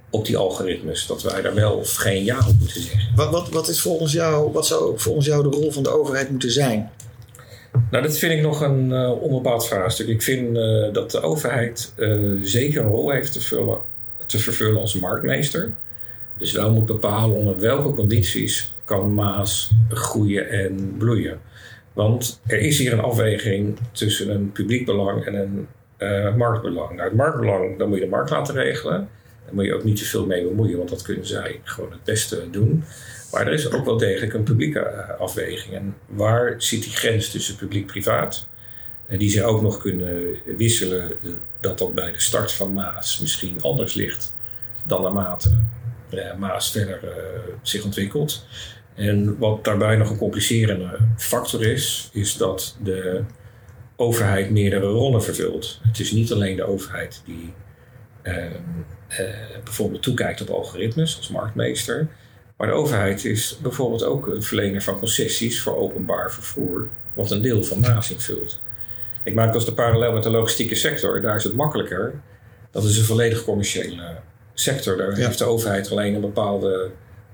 op 0.09 0.25
die 0.25 0.37
algoritmes, 0.37 1.07
dat 1.07 1.23
wij 1.23 1.41
daar 1.41 1.53
wel 1.53 1.73
of 1.73 1.95
geen 1.95 2.23
ja 2.23 2.37
op 2.37 2.59
moeten 2.59 2.81
zeggen. 2.81 3.15
Wat, 3.15 3.29
wat, 3.29 3.49
wat, 3.49 3.67
is 3.67 3.81
volgens 3.81 4.11
jou, 4.11 4.51
wat 4.51 4.65
zou 4.65 4.99
volgens 4.99 5.25
jou 5.25 5.43
de 5.43 5.57
rol 5.57 5.71
van 5.71 5.83
de 5.83 5.89
overheid 5.89 6.29
moeten 6.29 6.51
zijn? 6.51 6.91
Nou, 7.91 8.03
dat 8.03 8.17
vind 8.17 8.33
ik 8.33 8.41
nog 8.41 8.61
een 8.61 8.93
onbepaald 9.09 9.67
vraagstuk. 9.67 10.07
Ik 10.07 10.21
vind 10.21 10.55
dat 10.93 11.11
de 11.11 11.21
overheid 11.21 11.93
zeker 12.41 12.81
een 12.81 12.89
rol 12.89 13.11
heeft 13.11 13.33
te, 13.33 13.41
vullen, 13.41 13.77
te 14.25 14.39
vervullen 14.39 14.79
als 14.79 14.99
marktmeester. 14.99 15.73
Dus 16.37 16.51
wel 16.51 16.71
moet 16.71 16.85
bepalen 16.85 17.35
onder 17.35 17.59
welke 17.59 17.93
condities 17.93 18.73
kan 18.85 19.13
Maas 19.13 19.71
groeien 19.89 20.49
en 20.49 20.95
bloeien. 20.97 21.39
Want 21.93 22.41
er 22.47 22.59
is 22.59 22.77
hier 22.77 22.93
een 22.93 22.99
afweging 22.99 23.77
tussen 23.91 24.29
een 24.29 24.51
publiek 24.51 24.85
belang 24.85 25.25
en 25.25 25.35
een 25.35 25.67
marktbelang. 26.37 26.89
Nou, 26.95 27.03
het 27.07 27.17
marktbelang, 27.17 27.77
dan 27.77 27.89
moet 27.89 27.97
je 27.97 28.03
de 28.03 28.09
markt 28.09 28.29
laten 28.29 28.55
regelen. 28.55 29.09
Daar 29.45 29.53
moet 29.53 29.65
je 29.65 29.73
ook 29.73 29.83
niet 29.83 29.97
te 29.97 30.05
veel 30.05 30.25
mee 30.25 30.43
bemoeien, 30.43 30.77
want 30.77 30.89
dat 30.89 31.01
kunnen 31.01 31.25
zij 31.25 31.61
gewoon 31.63 31.91
het 31.91 32.03
beste 32.03 32.49
doen. 32.51 32.83
Maar 33.31 33.47
er 33.47 33.53
is 33.53 33.71
ook 33.71 33.85
wel 33.85 33.97
degelijk 33.97 34.33
een 34.33 34.43
publieke 34.43 34.79
eh, 34.79 35.19
afweging. 35.19 35.73
En 35.73 35.95
waar 36.07 36.55
zit 36.57 36.83
die 36.83 36.95
grens 36.95 37.29
tussen 37.29 37.55
publiek-privaat? 37.55 38.47
En 39.07 39.17
die 39.17 39.29
ze 39.29 39.43
ook 39.43 39.61
nog 39.61 39.77
kunnen 39.77 40.35
wisselen, 40.57 41.11
dat 41.59 41.77
dat 41.77 41.93
bij 41.93 42.11
de 42.11 42.19
start 42.19 42.51
van 42.51 42.73
Maas 42.73 43.19
misschien 43.19 43.61
anders 43.61 43.93
ligt 43.93 44.33
dan 44.83 45.01
naarmate 45.01 45.57
uh, 46.09 46.35
Maas 46.35 46.71
verder 46.71 46.99
zich 47.61 47.83
ontwikkelt. 47.83 48.45
En 48.95 49.37
wat 49.37 49.63
daarbij 49.63 49.95
nog 49.95 50.09
een 50.09 50.17
complicerende 50.17 50.97
factor 51.17 51.65
is, 51.65 52.09
is 52.13 52.37
dat 52.37 52.77
de 52.83 53.21
overheid 53.95 54.49
meerdere 54.49 54.85
rollen 54.85 55.23
vervult. 55.23 55.79
Het 55.87 55.99
is 55.99 56.11
niet 56.11 56.31
alleen 56.31 56.55
de 56.55 56.67
overheid 56.67 57.21
die 57.25 57.53
uh, 58.23 58.45
bijvoorbeeld 59.63 60.01
toekijkt 60.01 60.41
op 60.41 60.49
algoritmes 60.49 61.17
als 61.17 61.29
marktmeester. 61.29 62.07
Maar 62.57 62.67
de 62.67 62.73
overheid 62.73 63.25
is 63.25 63.57
bijvoorbeeld 63.61 64.03
ook 64.03 64.27
een 64.27 64.43
verlener 64.43 64.81
van 64.81 64.99
concessies 64.99 65.61
voor 65.61 65.77
openbaar 65.77 66.31
vervoer, 66.31 66.87
wat 67.13 67.31
een 67.31 67.41
deel 67.41 67.63
van 67.63 67.79
Maas 67.79 68.11
invult. 68.11 68.59
Ik 69.23 69.33
maak 69.33 69.53
als 69.53 69.65
de 69.65 69.73
parallel 69.73 70.11
met 70.11 70.23
de 70.23 70.29
logistieke 70.29 70.75
sector. 70.75 71.21
Daar 71.21 71.35
is 71.35 71.43
het 71.43 71.53
makkelijker. 71.55 72.13
Dat 72.71 72.83
is 72.83 72.97
een 72.97 73.03
volledig 73.03 73.43
commerciële 73.43 74.15
sector. 74.53 74.97
Daar 74.97 75.09
Ja. 75.19 75.25
heeft 75.25 75.37
de 75.37 75.45
overheid 75.45 75.91
alleen 75.91 76.13
een 76.15 76.21
bepaalde 76.21 76.91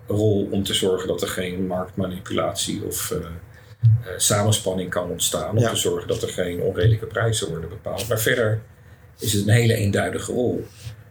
rol 0.07 0.47
om 0.51 0.63
te 0.63 0.73
zorgen 0.73 1.07
dat 1.07 1.21
er 1.21 1.27
geen 1.27 1.67
marktmanipulatie 1.67 2.83
of 2.85 3.11
eh, 3.11 3.17
eh, 3.17 3.25
samenspanning 4.17 4.89
kan 4.89 5.09
ontstaan. 5.09 5.49
Om 5.49 5.59
Ja. 5.59 5.69
te 5.69 5.75
zorgen 5.75 6.07
dat 6.07 6.21
er 6.21 6.29
geen 6.29 6.61
onredelijke 6.61 7.05
prijzen 7.05 7.49
worden 7.49 7.69
bepaald. 7.69 8.07
Maar 8.07 8.19
verder 8.19 8.61
is 9.19 9.33
het 9.33 9.47
een 9.47 9.53
hele 9.53 9.73
eenduidige 9.73 10.31
rol. 10.31 10.65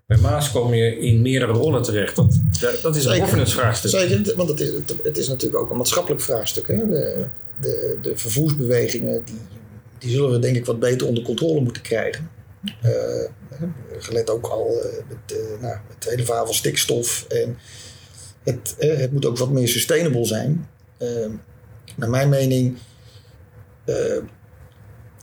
Bij 0.09 0.19
Maas 0.19 0.51
kom 0.51 0.75
je 0.75 0.99
in 0.99 1.23
meerdere 1.23 1.53
rollen 1.53 1.83
terecht. 1.83 2.17
Dat, 2.17 2.39
dat, 2.83 2.97
is 2.97 3.05
een 3.05 3.21
governance 3.21 3.57
vraagstuk. 3.57 3.91
Zeker, 3.91 4.37
want 4.37 4.49
het 4.49 4.61
is, 4.61 4.71
het 5.03 5.17
is 5.17 5.29
natuurlijk 5.29 5.63
ook 5.63 5.71
een 5.71 5.77
maatschappelijk 5.77 6.23
vraagstuk. 6.23 6.67
Hè? 6.67 6.89
De, 6.89 7.27
de, 7.61 7.99
de 8.03 8.17
vervoersbewegingen 8.17 9.25
die, 9.25 9.39
die 9.99 10.11
zullen 10.11 10.31
we 10.31 10.39
denk 10.39 10.57
ik 10.57 10.67
wat 10.67 10.79
beter 10.79 11.07
onder 11.07 11.23
controle 11.23 11.61
moeten 11.61 11.83
krijgen. 11.83 12.31
Eh, 12.83 13.31
gelet 13.99 14.31
ook 14.31 14.47
al 14.47 14.81
eh, 14.83 14.93
met, 15.09 15.39
eh, 15.39 15.61
nou, 15.61 15.77
met 15.89 15.95
het 15.95 16.05
hele 16.05 16.25
verhaal 16.25 16.47
van 16.47 16.55
stikstof. 16.55 17.27
En 17.29 17.59
het, 18.43 18.75
het 18.79 19.13
moet 19.13 19.27
ook 19.27 19.39
wat 19.39 19.51
meer 19.51 19.69
sustainable 19.69 20.25
zijn. 20.25 20.69
Eh, 20.97 21.09
naar 21.97 22.11
mijn 22.11 22.29
mening, 22.29 22.79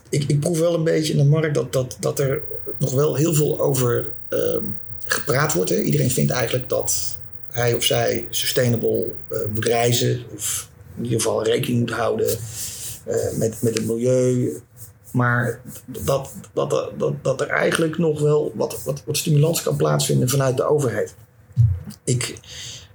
ik, 0.08 0.24
ik 0.26 0.40
proef 0.40 0.58
wel 0.58 0.74
een 0.74 0.84
beetje 0.84 1.12
in 1.12 1.18
de 1.18 1.24
markt 1.24 1.54
dat, 1.54 1.72
dat, 1.72 1.96
dat 2.00 2.18
er 2.18 2.42
nog 2.78 2.92
wel 2.92 3.14
heel 3.14 3.34
veel 3.34 3.60
over 3.60 4.12
ehm, 4.28 4.64
gepraat 5.06 5.52
wordt. 5.52 5.70
Iedereen 5.70 6.10
vindt 6.10 6.32
eigenlijk 6.32 6.68
dat 6.68 7.18
hij 7.50 7.74
of 7.74 7.84
zij 7.84 8.26
sustainable 8.30 9.12
eh, 9.28 9.38
moet 9.54 9.64
reizen. 9.64 10.24
Of 10.34 10.68
in 10.96 11.04
ieder 11.04 11.20
geval 11.20 11.44
rekening 11.44 11.80
moet 11.80 11.90
houden 11.90 12.38
eh, 13.04 13.36
met, 13.36 13.62
met 13.62 13.74
het 13.74 13.86
milieu. 13.86 14.60
Maar 15.12 15.60
dat, 16.04 16.32
dat, 16.52 16.70
dat, 16.98 17.14
dat 17.22 17.40
er 17.40 17.48
eigenlijk 17.48 17.98
nog 17.98 18.20
wel 18.20 18.52
wat, 18.54 18.82
wat, 18.84 19.02
wat 19.04 19.16
stimulans 19.16 19.62
kan 19.62 19.76
plaatsvinden 19.76 20.28
vanuit 20.28 20.56
de 20.56 20.64
overheid. 20.64 21.14
Ik, 22.04 22.38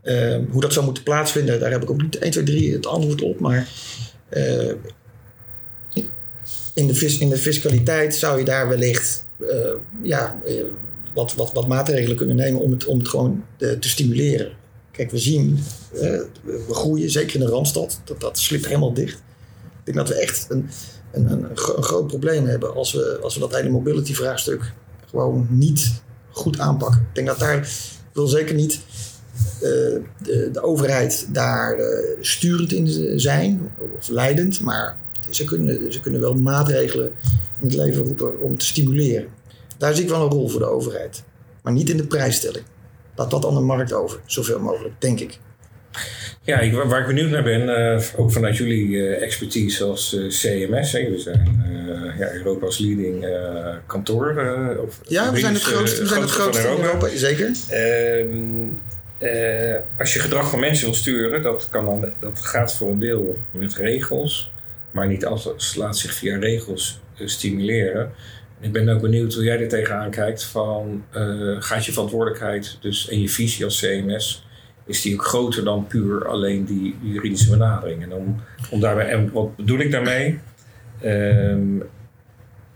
eh, 0.01 0.37
hoe 0.49 0.61
dat 0.61 0.73
zou 0.73 0.85
moeten 0.85 1.03
plaatsvinden, 1.03 1.59
daar 1.59 1.71
heb 1.71 1.83
ik 1.83 1.89
ook 1.89 2.01
niet 2.01 2.17
1, 2.17 2.31
2, 2.31 2.43
3 2.43 2.73
het 2.73 2.85
antwoord 2.85 3.21
op. 3.21 3.39
Maar 3.39 3.69
eh, 4.29 4.73
in, 6.73 6.87
de 6.87 7.17
in 7.19 7.29
de 7.29 7.37
fiscaliteit 7.37 8.15
zou 8.15 8.39
je 8.39 8.45
daar 8.45 8.67
wellicht 8.67 9.25
ja, 10.03 10.39
wat, 11.13 11.33
wat, 11.33 11.53
wat 11.53 11.67
maatregelen 11.67 12.17
kunnen 12.17 12.35
nemen 12.35 12.61
om 12.61 12.71
het, 12.71 12.85
om 12.85 12.99
het 12.99 13.07
gewoon 13.07 13.43
eh, 13.57 13.71
te 13.71 13.89
stimuleren. 13.89 14.51
Kijk, 14.91 15.11
we 15.11 15.17
zien, 15.17 15.59
eh, 15.93 15.99
we 16.43 16.65
groeien, 16.69 17.09
zeker 17.09 17.39
in 17.39 17.45
de 17.45 17.51
Randstad, 17.51 18.01
dat, 18.03 18.21
dat 18.21 18.39
slipt 18.39 18.65
helemaal 18.65 18.93
dicht. 18.93 19.17
Ik 19.79 19.85
denk 19.93 19.97
dat 19.97 20.07
we 20.07 20.15
echt 20.15 20.45
een, 20.49 20.69
een, 21.11 21.31
een, 21.31 21.57
gro- 21.57 21.77
een 21.77 21.83
groot 21.83 22.07
probleem 22.07 22.45
hebben 22.45 22.75
als 22.75 22.91
we, 22.93 23.19
als 23.21 23.33
we 23.33 23.39
dat 23.39 23.55
hele 23.55 23.69
mobility 23.69 24.13
vraagstuk 24.13 24.73
gewoon 25.09 25.47
niet 25.49 25.91
goed 26.29 26.59
aanpakken. 26.59 27.01
Ik 27.01 27.15
denk 27.15 27.27
dat 27.27 27.39
daar, 27.39 27.57
ik 27.57 28.13
wil 28.13 28.27
zeker 28.27 28.55
niet 28.55 28.79
eh, 29.55 29.69
de, 30.23 30.49
de 30.53 30.61
overheid 30.61 31.27
daar 31.33 31.79
sturend 32.21 32.73
in 32.73 33.19
zijn 33.19 33.71
of 33.97 34.07
leidend, 34.07 34.61
maar 34.61 34.97
ze 35.29 35.43
kunnen, 35.43 35.93
ze 35.93 35.99
kunnen 35.99 36.21
wel 36.21 36.33
maatregelen 36.33 37.11
in 37.59 37.67
het 37.67 37.75
leven 37.75 38.03
roepen 38.03 38.39
om 38.39 38.57
te 38.57 38.65
stimuleren. 38.65 39.25
Daar 39.81 39.93
zie 39.93 40.03
ik 40.03 40.09
wel 40.09 40.21
een 40.21 40.31
rol 40.31 40.47
voor 40.47 40.59
de 40.59 40.65
overheid, 40.65 41.23
maar 41.63 41.73
niet 41.73 41.89
in 41.89 41.97
de 41.97 42.07
prijsstelling. 42.07 42.65
Laat 43.15 43.31
dat 43.31 43.45
aan 43.45 43.53
de 43.53 43.59
markt 43.59 43.93
over, 43.93 44.19
zoveel 44.25 44.59
mogelijk, 44.59 44.93
denk 44.99 45.19
ik. 45.19 45.37
Ja, 46.41 46.59
ik, 46.59 46.73
waar 46.73 46.99
ik 46.99 47.07
benieuwd 47.07 47.29
naar 47.29 47.43
ben, 47.43 47.93
eh, 47.95 48.03
ook 48.15 48.31
vanuit 48.31 48.57
jullie 48.57 49.07
eh, 49.07 49.23
expertise 49.23 49.83
als 49.83 50.13
eh, 50.13 50.27
CMS. 50.27 50.91
Hè, 50.91 51.09
we 51.09 51.19
zijn 51.19 51.63
ja, 52.19 52.31
Europa's 52.31 52.79
leading 52.79 53.25
kantoor. 53.85 54.29
of 54.85 54.99
Ja, 55.07 55.31
we 55.31 55.39
zijn 55.39 55.53
het 55.53 55.63
grootste, 55.63 56.01
we 56.01 56.07
zijn 56.07 56.21
het 56.21 56.31
grootste 56.31 56.67
in 56.67 56.83
Europa, 56.83 57.07
zeker. 57.07 57.51
Ehm, 57.69 58.69
eh, 59.21 59.75
als 59.97 60.13
je 60.13 60.19
gedrag 60.19 60.49
van 60.49 60.59
mensen 60.59 60.85
wil 60.85 60.95
sturen, 60.95 61.41
dat, 61.41 61.67
kan 61.69 61.85
dan, 61.85 62.13
dat 62.19 62.39
gaat 62.39 62.75
voor 62.75 62.89
een 62.89 62.99
deel 62.99 63.37
met 63.51 63.75
regels, 63.75 64.51
maar 64.91 65.07
niet 65.07 65.25
alles 65.25 65.75
laat 65.75 65.97
zich 65.97 66.13
via 66.13 66.37
regels 66.37 66.99
stimuleren. 67.15 68.11
Ik 68.61 68.71
ben 68.71 68.89
ook 68.89 69.01
benieuwd 69.01 69.33
hoe 69.33 69.43
jij 69.43 69.59
er 69.59 69.67
tegenaan 69.67 70.09
kijkt 70.09 70.43
van 70.43 71.03
eh, 71.11 71.55
gaat 71.59 71.85
je 71.85 71.91
verantwoordelijkheid 71.91 72.77
dus 72.81 73.09
en 73.09 73.21
je 73.21 73.29
visie 73.29 73.65
als 73.65 73.79
CMS, 73.79 74.45
is 74.85 75.01
die 75.01 75.13
ook 75.13 75.25
groter 75.25 75.63
dan 75.63 75.87
puur 75.87 76.27
alleen 76.27 76.65
die 76.65 76.95
juridische 77.01 77.49
benadering? 77.49 78.03
En, 78.03 78.13
om, 78.13 78.41
om 78.71 78.79
daarbij, 78.79 79.07
en 79.07 79.31
wat 79.31 79.55
bedoel 79.55 79.79
ik 79.79 79.91
daarmee? 79.91 80.39
Ehm, 81.01 81.79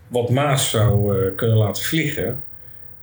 wat 0.08 0.30
Maas 0.30 0.70
zou 0.70 1.18
eh, 1.18 1.36
kunnen 1.36 1.56
laten 1.56 1.82
vliegen, 1.82 2.42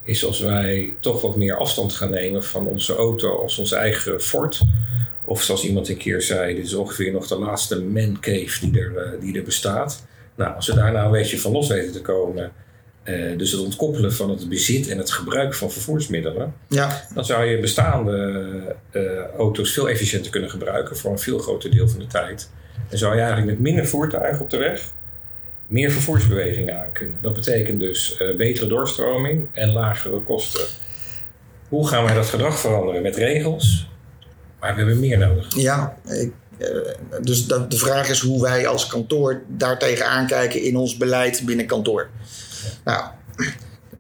is 0.04 0.26
als 0.26 0.40
wij 0.40 0.96
toch 1.00 1.22
wat 1.22 1.36
meer 1.36 1.58
afstand 1.58 1.94
gaan 1.94 2.10
nemen 2.10 2.44
van 2.44 2.68
onze 2.68 2.96
auto 2.96 3.42
als 3.42 3.58
onze 3.58 3.76
eigen 3.76 4.22
Ford. 4.22 4.62
Of 5.26 5.44
zoals 5.44 5.66
iemand 5.66 5.90
een 5.90 5.98
keer 5.98 6.22
zei, 6.22 6.56
dit 6.56 6.66
is 6.66 6.74
ongeveer 6.74 7.12
nog 7.12 7.28
de 7.28 7.40
laatste 7.40 7.82
man 7.82 8.20
cave 8.20 8.70
die 8.70 8.80
er, 8.80 8.98
eh, 8.98 9.22
die 9.22 9.38
er 9.38 9.44
bestaat. 9.44 10.06
Nou, 10.36 10.56
als 10.56 10.68
we 10.68 10.76
daar 10.76 10.92
nou 10.92 11.06
een 11.06 11.12
beetje 11.12 11.40
van 11.40 11.52
los 11.52 11.68
weten 11.68 11.92
te 11.92 12.02
komen, 12.02 12.52
eh, 13.04 13.38
dus 13.38 13.52
het 13.52 13.62
ontkoppelen 13.62 14.14
van 14.14 14.30
het 14.30 14.50
bezit 14.50 14.88
en 14.88 14.98
het 14.98 15.12
gebruik 15.12 15.54
van 15.54 15.72
vervoersmiddelen, 15.72 16.54
Ja, 16.68 17.06
dan 17.14 17.26
zou 17.26 17.46
je 17.46 17.60
bestaande 17.60 18.76
eh, 18.92 19.02
auto's 19.38 19.74
veel 19.74 19.90
efficiënter 19.90 20.32
kunnen 20.32 20.50
gebruiken 20.50 20.98
voor 20.98 21.12
een 21.12 21.20
veel 21.20 21.40
groter 21.40 21.72
deel 21.72 21.90
van 21.90 22.00
de 22.00 22.08
tijd. 22.08 22.50
En 22.90 22.98
zou 22.98 23.14
je 23.14 23.22
eigenlijk 23.22 23.52
met 23.52 23.60
minder 23.60 23.88
voertuigen 23.88 24.42
op 24.44 24.50
de 24.50 24.58
weg 24.58 24.92
meer 25.68 25.92
vervoersbewegingen 25.92 26.80
aan 26.80 26.92
kunnen. 26.92 27.18
Dat 27.22 27.34
betekent 27.34 27.80
dus 27.80 28.18
eh, 28.18 28.36
betere 28.36 28.68
doorstroming 28.68 29.48
en 29.54 29.72
lagere 29.72 30.22
kosten. 30.22 30.66
Hoe 31.70 31.88
gaan 31.88 32.04
wij 32.04 32.14
dat 32.14 32.30
gedrag 32.30 32.60
veranderen? 32.60 33.02
Met 33.02 33.16
regels, 33.16 33.90
maar 34.60 34.72
we 34.72 34.78
hebben 34.78 35.00
meer 35.00 35.18
nodig. 35.18 35.56
ja. 35.56 35.98
Ik, 36.06 36.32
dus 37.22 37.48
de, 37.48 37.68
de 37.68 37.78
vraag 37.78 38.10
is 38.10 38.20
hoe 38.20 38.42
wij 38.42 38.68
als 38.68 38.88
kantoor 38.88 39.42
daartegen 39.48 40.06
aankijken 40.08 40.62
in 40.62 40.76
ons 40.78 40.98
beleid 40.98 41.42
binnen 41.46 41.66
kantoor. 41.66 42.10
Nou, 42.84 43.06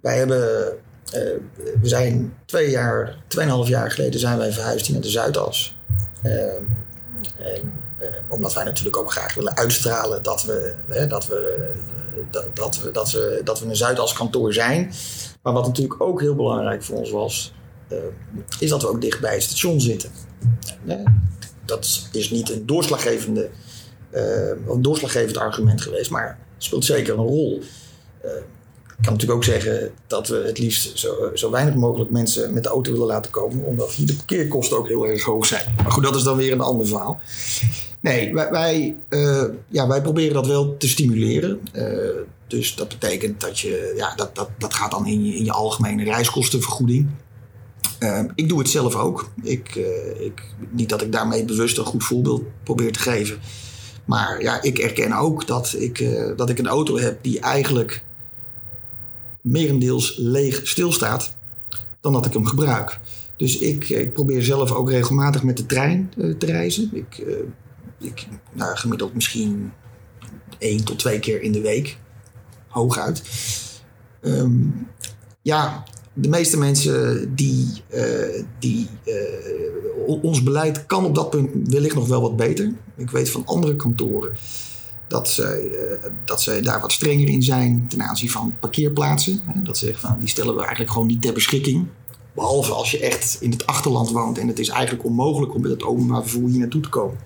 wij 0.02 0.18
hebben, 0.18 0.68
eh, 1.12 1.22
we 1.82 1.88
zijn 1.88 2.38
twee 2.46 2.70
jaar, 2.70 3.18
tweeënhalf 3.28 3.68
jaar 3.68 3.92
geleden 3.92 4.20
zijn 4.20 4.38
wij 4.38 4.52
verhuisd 4.52 4.90
naar 4.90 5.02
de 5.02 5.10
Zuidas. 5.10 5.78
Eh, 6.22 6.56
en, 7.38 7.74
eh, 7.98 8.08
omdat 8.28 8.54
wij 8.54 8.64
natuurlijk 8.64 8.98
ook 8.98 9.12
graag 9.12 9.34
willen 9.34 9.58
uitstralen 9.58 10.24
dat 10.24 10.44
we, 10.44 10.76
hè, 10.88 11.08
dat 11.08 11.28
we, 11.28 11.72
dat, 12.32 12.56
dat 12.56 12.82
we, 12.82 12.92
dat 12.92 13.12
we, 13.12 13.42
dat 13.44 13.60
we 13.60 13.66
een 13.66 13.76
Zuidas 13.76 14.14
kantoor 14.14 14.54
zijn. 14.54 14.94
Maar 15.42 15.54
wat 15.54 15.68
natuurlijk 15.68 16.02
ook 16.02 16.22
heel 16.22 16.36
belangrijk 16.36 16.84
voor 16.84 16.98
ons 16.98 17.12
was, 17.12 17.54
is 18.60 18.70
dat 18.70 18.82
we 18.82 18.88
ook 18.88 19.02
dicht 19.02 19.20
bij 19.20 19.34
het 19.34 19.44
station 19.44 19.82
zitten. 19.82 20.10
Dat 21.66 22.10
is 22.12 22.30
niet 22.30 22.50
een 22.50 22.66
doorslaggevende, 22.66 23.50
een 24.68 24.82
doorslaggevend 24.82 25.38
argument 25.38 25.82
geweest, 25.82 26.12
maar 26.12 26.40
speelt 26.58 26.86
zeker 26.86 27.14
een 27.14 27.26
rol. 27.26 27.62
Kan 29.04 29.14
natuurlijk 29.14 29.40
ook 29.40 29.44
zeggen 29.44 29.92
dat 30.08 30.28
we 30.28 30.44
het 30.46 30.58
liefst 30.58 31.00
zo, 31.00 31.32
zo 31.34 31.52
weinig 31.52 31.76
mogelijk 31.76 32.12
mensen 32.12 32.54
met 32.54 32.64
de 32.64 32.70
auto 32.70 32.92
willen 32.92 33.08
laten 33.08 33.32
komen, 33.32 33.66
omdat 33.66 33.92
hier 33.92 34.08
de 34.08 34.16
parkeerkosten 34.16 34.78
ook 34.78 34.88
heel 34.88 35.08
erg 35.08 35.24
hoog 35.24 35.46
zijn. 35.46 35.74
Maar 35.78 35.92
goed, 35.92 36.04
dat 36.04 36.16
is 36.16 36.24
dan 36.24 36.38
weer 36.38 36.52
een 36.52 36.62
ander 36.62 36.88
verhaal. 36.88 37.20
Nee, 38.00 38.34
wij, 38.34 38.52
wij, 38.52 38.96
eh, 39.10 39.44
ja, 39.68 39.88
wij 39.88 40.02
proberen 40.02 40.34
dat 40.34 40.48
wel 40.48 40.78
te 40.78 40.88
stimuleren. 40.88 41.60
Eh, 41.72 41.86
dus 42.48 42.76
dat 42.76 42.88
betekent 42.88 43.42
dat 43.42 43.60
je, 43.60 43.94
ja, 43.98 44.16
dat, 44.16 44.36
dat, 44.36 44.50
dat 44.58 44.74
gaat 44.74 44.92
dan 44.92 45.08
in 45.08 45.26
je, 45.26 45.36
in 45.36 45.44
je 45.44 45.52
algemene 45.52 46.04
reiskostenvergoeding. 46.04 47.10
Eh, 48.00 48.24
ik 48.36 48.50
doe 48.50 48.60
het 48.60 48.70
zelf 48.70 48.96
ook. 48.96 49.30
Ik, 49.42 49.76
eh, 49.76 50.26
ik, 50.26 50.44
niet 50.70 50.90
dat 50.90 51.02
ik 51.02 51.12
daarmee 51.12 51.46
bewust 51.46 51.78
een 51.78 51.86
goed 51.86 52.04
voorbeeld 52.04 52.44
probeer 52.64 52.92
te 52.92 53.00
geven. 53.00 53.40
Maar 54.06 54.42
ja, 54.42 54.62
ik 54.62 54.80
erken 54.80 55.14
ook 55.14 55.48
dat 55.48 55.76
ik, 55.78 56.10
dat 56.38 56.50
ik 56.50 56.60
een 56.60 56.68
auto 56.68 56.98
heb 56.98 57.24
die 57.24 57.40
eigenlijk 57.40 58.04
merendeels 59.44 60.16
leeg 60.18 60.62
stilstaat 60.64 61.36
dan 62.00 62.14
dat 62.14 62.26
ik 62.26 62.34
hem 62.34 62.46
gebruik. 62.46 63.00
Dus 63.36 63.58
ik, 63.58 63.90
ik 63.90 64.14
probeer 64.14 64.44
zelf 64.44 64.72
ook 64.72 64.90
regelmatig 64.90 65.44
met 65.44 65.58
de 65.58 65.66
trein 65.66 66.12
eh, 66.18 66.34
te 66.34 66.46
reizen. 66.46 66.90
Ik, 66.94 67.18
eh, 67.18 68.08
ik 68.08 68.28
nou, 68.52 68.76
gemiddeld 68.76 69.14
misschien 69.14 69.72
één 70.58 70.84
tot 70.84 71.00
twee 71.00 71.20
keer 71.20 71.42
in 71.42 71.52
de 71.52 71.62
week. 71.62 71.98
Hooguit. 72.68 73.24
Ehm, 74.22 74.54
ja, 75.42 75.84
de 76.14 76.30
meeste 76.30 76.58
mensen 76.58 77.36
die, 77.36 77.68
eh, 77.88 78.44
die 78.60 78.88
ons 80.22 80.44
beleid 80.44 80.86
kan 80.86 81.06
op 81.06 81.16
dat 81.16 81.30
punt 81.30 81.50
wellicht 81.70 81.96
nog 81.96 82.08
wel 82.08 82.22
wat 82.22 82.36
beter. 82.36 82.74
Ik 82.96 83.10
weet 83.10 83.30
van 83.30 83.46
andere 83.46 83.76
kantoren 83.76 84.36
dat 85.08 85.30
ze, 85.30 85.44
eh, 85.44 86.12
dat 86.26 86.42
ze 86.42 86.60
daar 86.60 86.82
wat 86.82 86.92
strenger 86.92 87.30
in 87.30 87.44
zijn 87.44 87.86
ten 87.90 88.02
aanzien 88.02 88.30
van 88.30 88.56
parkeerplaatsen. 88.60 89.44
Dat 89.64 89.78
ze 89.78 89.86
zeggen 89.86 90.10
van 90.10 90.20
die 90.20 90.28
stellen 90.28 90.54
we 90.54 90.60
eigenlijk 90.60 90.92
gewoon 90.92 91.08
niet 91.08 91.22
ter 91.22 91.34
beschikking. 91.34 91.88
Behalve 92.34 92.72
als 92.72 92.92
je 92.92 93.00
echt 93.00 93.38
in 93.42 93.52
het 93.52 93.66
achterland 93.66 94.12
woont 94.12 94.38
en 94.38 94.48
het 94.48 94.60
is 94.60 94.70
eigenlijk 94.70 95.06
onmogelijk 95.06 95.54
om 95.54 95.62
met 95.62 95.72
het 95.72 95.84
openbaar 95.84 96.22
vervoer 96.22 96.50
hier 96.50 96.60
naartoe 96.60 96.82
te 96.82 96.90
komen. 96.90 97.18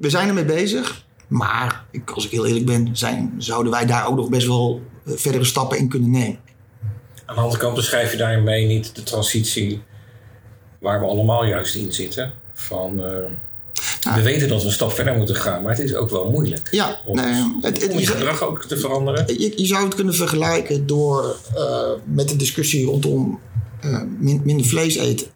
We 0.00 0.10
zijn 0.10 0.28
ermee 0.28 0.44
bezig. 0.44 1.06
Maar 1.28 1.84
als 2.14 2.24
ik 2.24 2.30
heel 2.30 2.46
eerlijk 2.46 2.66
ben, 2.66 2.96
zijn, 2.96 3.34
zouden 3.38 3.72
wij 3.72 3.86
daar 3.86 4.06
ook 4.06 4.16
nog 4.16 4.28
best 4.28 4.46
wel 4.46 4.82
eh, 5.04 5.12
verdere 5.16 5.44
stappen 5.44 5.78
in 5.78 5.88
kunnen 5.88 6.10
nemen. 6.10 6.38
Aan 7.26 7.34
de 7.34 7.40
andere 7.40 7.60
kant 7.60 7.74
beschrijf 7.74 8.10
je 8.10 8.16
daarmee 8.16 8.66
niet 8.66 8.94
de 8.94 9.02
transitie 9.02 9.82
waar 10.80 11.00
we 11.00 11.06
allemaal 11.06 11.44
juist 11.44 11.74
in 11.74 11.92
zitten. 11.92 12.32
Van, 12.52 13.00
uh, 13.00 13.30
we 14.02 14.22
weten 14.22 14.48
dat 14.48 14.60
we 14.60 14.66
een 14.66 14.72
stap 14.72 14.92
verder 14.92 15.16
moeten 15.16 15.36
gaan, 15.36 15.62
maar 15.62 15.76
het 15.76 15.84
is 15.84 15.94
ook 15.94 16.10
wel 16.10 16.30
moeilijk. 16.30 16.68
Ja, 16.70 17.00
om, 17.04 17.16
nee, 17.16 17.58
het, 17.60 17.82
het, 17.82 17.92
om 17.92 17.98
je 17.98 18.06
gedrag 18.06 18.42
ook 18.42 18.64
te 18.64 18.78
veranderen. 18.78 19.40
Je, 19.40 19.52
je 19.56 19.66
zou 19.66 19.84
het 19.84 19.94
kunnen 19.94 20.14
vergelijken 20.14 20.86
door 20.86 21.36
uh, 21.54 21.90
met 22.04 22.28
de 22.28 22.36
discussie 22.36 22.86
rondom 22.86 23.40
uh, 23.84 24.02
min, 24.18 24.40
minder 24.44 24.66
vlees 24.66 24.96
eten. 24.96 25.26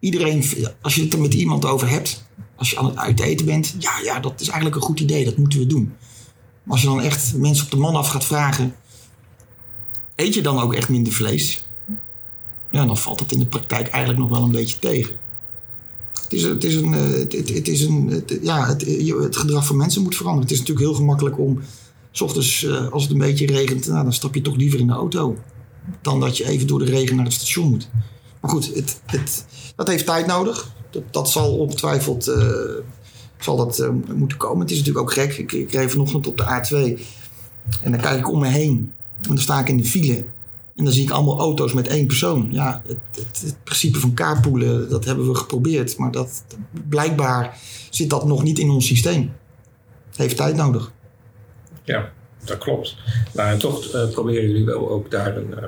Iedereen, 0.00 0.44
als 0.80 0.94
je 0.94 1.02
het 1.02 1.12
er 1.12 1.20
met 1.20 1.34
iemand 1.34 1.64
over 1.64 1.88
hebt, 1.88 2.24
als 2.56 2.70
je 2.70 2.78
aan 2.78 2.84
het 2.84 2.96
uiteten 2.96 3.46
bent, 3.46 3.74
ja, 3.78 3.92
ja, 4.02 4.20
dat 4.20 4.40
is 4.40 4.46
eigenlijk 4.46 4.76
een 4.76 4.86
goed 4.86 5.00
idee, 5.00 5.24
dat 5.24 5.36
moeten 5.36 5.58
we 5.58 5.66
doen. 5.66 5.94
Maar 6.62 6.72
als 6.72 6.82
je 6.82 6.86
dan 6.86 7.00
echt 7.00 7.34
mensen 7.34 7.64
op 7.64 7.70
de 7.70 7.76
man 7.76 7.94
af 7.94 8.08
gaat 8.08 8.24
vragen, 8.24 8.74
eet 10.16 10.34
je 10.34 10.42
dan 10.42 10.60
ook 10.60 10.74
echt 10.74 10.88
minder 10.88 11.12
vlees? 11.12 11.64
Ja, 12.70 12.86
dan 12.86 12.96
valt 12.96 13.20
het 13.20 13.32
in 13.32 13.38
de 13.38 13.46
praktijk 13.46 13.88
eigenlijk 13.88 14.18
nog 14.22 14.30
wel 14.30 14.42
een 14.42 14.50
beetje 14.50 14.78
tegen. 14.78 15.16
Het 16.28 16.32
is, 16.32 16.42
het 16.42 16.64
is 16.64 16.74
een, 16.74 16.92
het, 16.92 17.32
het 17.32 17.68
is 17.68 17.82
een 17.82 18.24
ja, 18.42 18.66
het, 18.66 18.86
het, 19.20 19.36
gedrag 19.36 19.66
van 19.66 19.76
mensen 19.76 20.02
moet 20.02 20.16
veranderen. 20.16 20.48
Het 20.48 20.52
is 20.52 20.58
natuurlijk 20.58 20.86
heel 20.86 20.96
gemakkelijk 20.96 21.38
om, 21.38 21.60
s 22.10 22.20
ochtends 22.20 22.66
als 22.90 23.02
het 23.02 23.12
een 23.12 23.18
beetje 23.18 23.46
regent, 23.46 23.86
nou, 23.86 24.02
dan 24.02 24.12
stap 24.12 24.34
je 24.34 24.42
toch 24.42 24.56
liever 24.56 24.80
in 24.80 24.86
de 24.86 24.92
auto. 24.92 25.36
Dan 26.02 26.20
dat 26.20 26.36
je 26.36 26.48
even 26.48 26.66
door 26.66 26.78
de 26.78 26.84
regen 26.84 27.16
naar 27.16 27.24
het 27.24 27.34
station 27.34 27.68
moet. 27.68 27.88
Maar 28.40 28.50
goed, 28.50 28.74
het, 28.74 29.00
het, 29.06 29.44
dat 29.76 29.88
heeft 29.88 30.06
tijd 30.06 30.26
nodig. 30.26 30.70
Dat, 30.90 31.02
dat 31.10 31.30
zal 31.30 31.56
ongetwijfeld 31.56 32.30
zal 33.38 33.56
dat, 33.56 33.90
moeten 34.14 34.38
komen. 34.38 34.60
Het 34.60 34.70
is 34.70 34.78
natuurlijk 34.78 35.04
ook 35.04 35.12
gek. 35.12 35.36
Ik, 35.36 35.52
ik 35.52 35.90
vanochtend 35.90 36.26
op 36.26 36.36
de 36.36 36.44
A2 36.44 37.00
en 37.82 37.90
dan 37.90 38.00
kijk 38.00 38.18
ik 38.18 38.32
om 38.32 38.38
me 38.38 38.46
heen. 38.46 38.92
En 39.20 39.28
dan 39.28 39.38
sta 39.38 39.60
ik 39.60 39.68
in 39.68 39.76
de 39.76 39.84
file. 39.84 40.24
En 40.78 40.84
dan 40.84 40.92
zie 40.92 41.02
ik 41.02 41.10
allemaal 41.10 41.38
auto's 41.38 41.72
met 41.72 41.88
één 41.88 42.06
persoon. 42.06 42.48
Ja, 42.50 42.82
het, 42.86 42.98
het, 43.14 43.42
het 43.44 43.64
principe 43.64 43.98
van 43.98 44.14
carpoolen, 44.14 44.88
dat 44.88 45.04
hebben 45.04 45.28
we 45.28 45.34
geprobeerd. 45.34 45.96
Maar 45.96 46.10
dat, 46.10 46.44
blijkbaar 46.88 47.58
zit 47.90 48.10
dat 48.10 48.26
nog 48.26 48.42
niet 48.42 48.58
in 48.58 48.70
ons 48.70 48.86
systeem. 48.86 49.32
Het 50.08 50.16
heeft 50.16 50.36
tijd 50.36 50.56
nodig. 50.56 50.92
Ja, 51.84 52.12
dat 52.44 52.58
klopt. 52.58 52.96
Nou, 53.32 53.50
en 53.50 53.58
toch 53.58 53.94
uh, 53.94 54.08
proberen 54.10 54.48
jullie 54.48 54.64
wel 54.64 54.90
ook 54.90 55.10
daar 55.10 55.36
een 55.36 55.50
uh, 55.50 55.64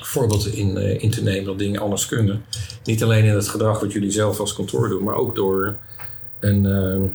voorbeeld 0.00 0.46
in, 0.46 0.76
uh, 0.76 1.02
in 1.02 1.10
te 1.10 1.22
nemen 1.22 1.44
dat 1.44 1.58
dingen 1.58 1.80
anders 1.80 2.06
kunnen. 2.06 2.44
Niet 2.84 3.02
alleen 3.02 3.24
in 3.24 3.34
het 3.34 3.48
gedrag 3.48 3.80
wat 3.80 3.92
jullie 3.92 4.10
zelf 4.10 4.40
als 4.40 4.54
kantoor 4.54 4.88
doen, 4.88 5.02
maar 5.02 5.14
ook 5.14 5.34
door 5.34 5.76
een 6.40 7.14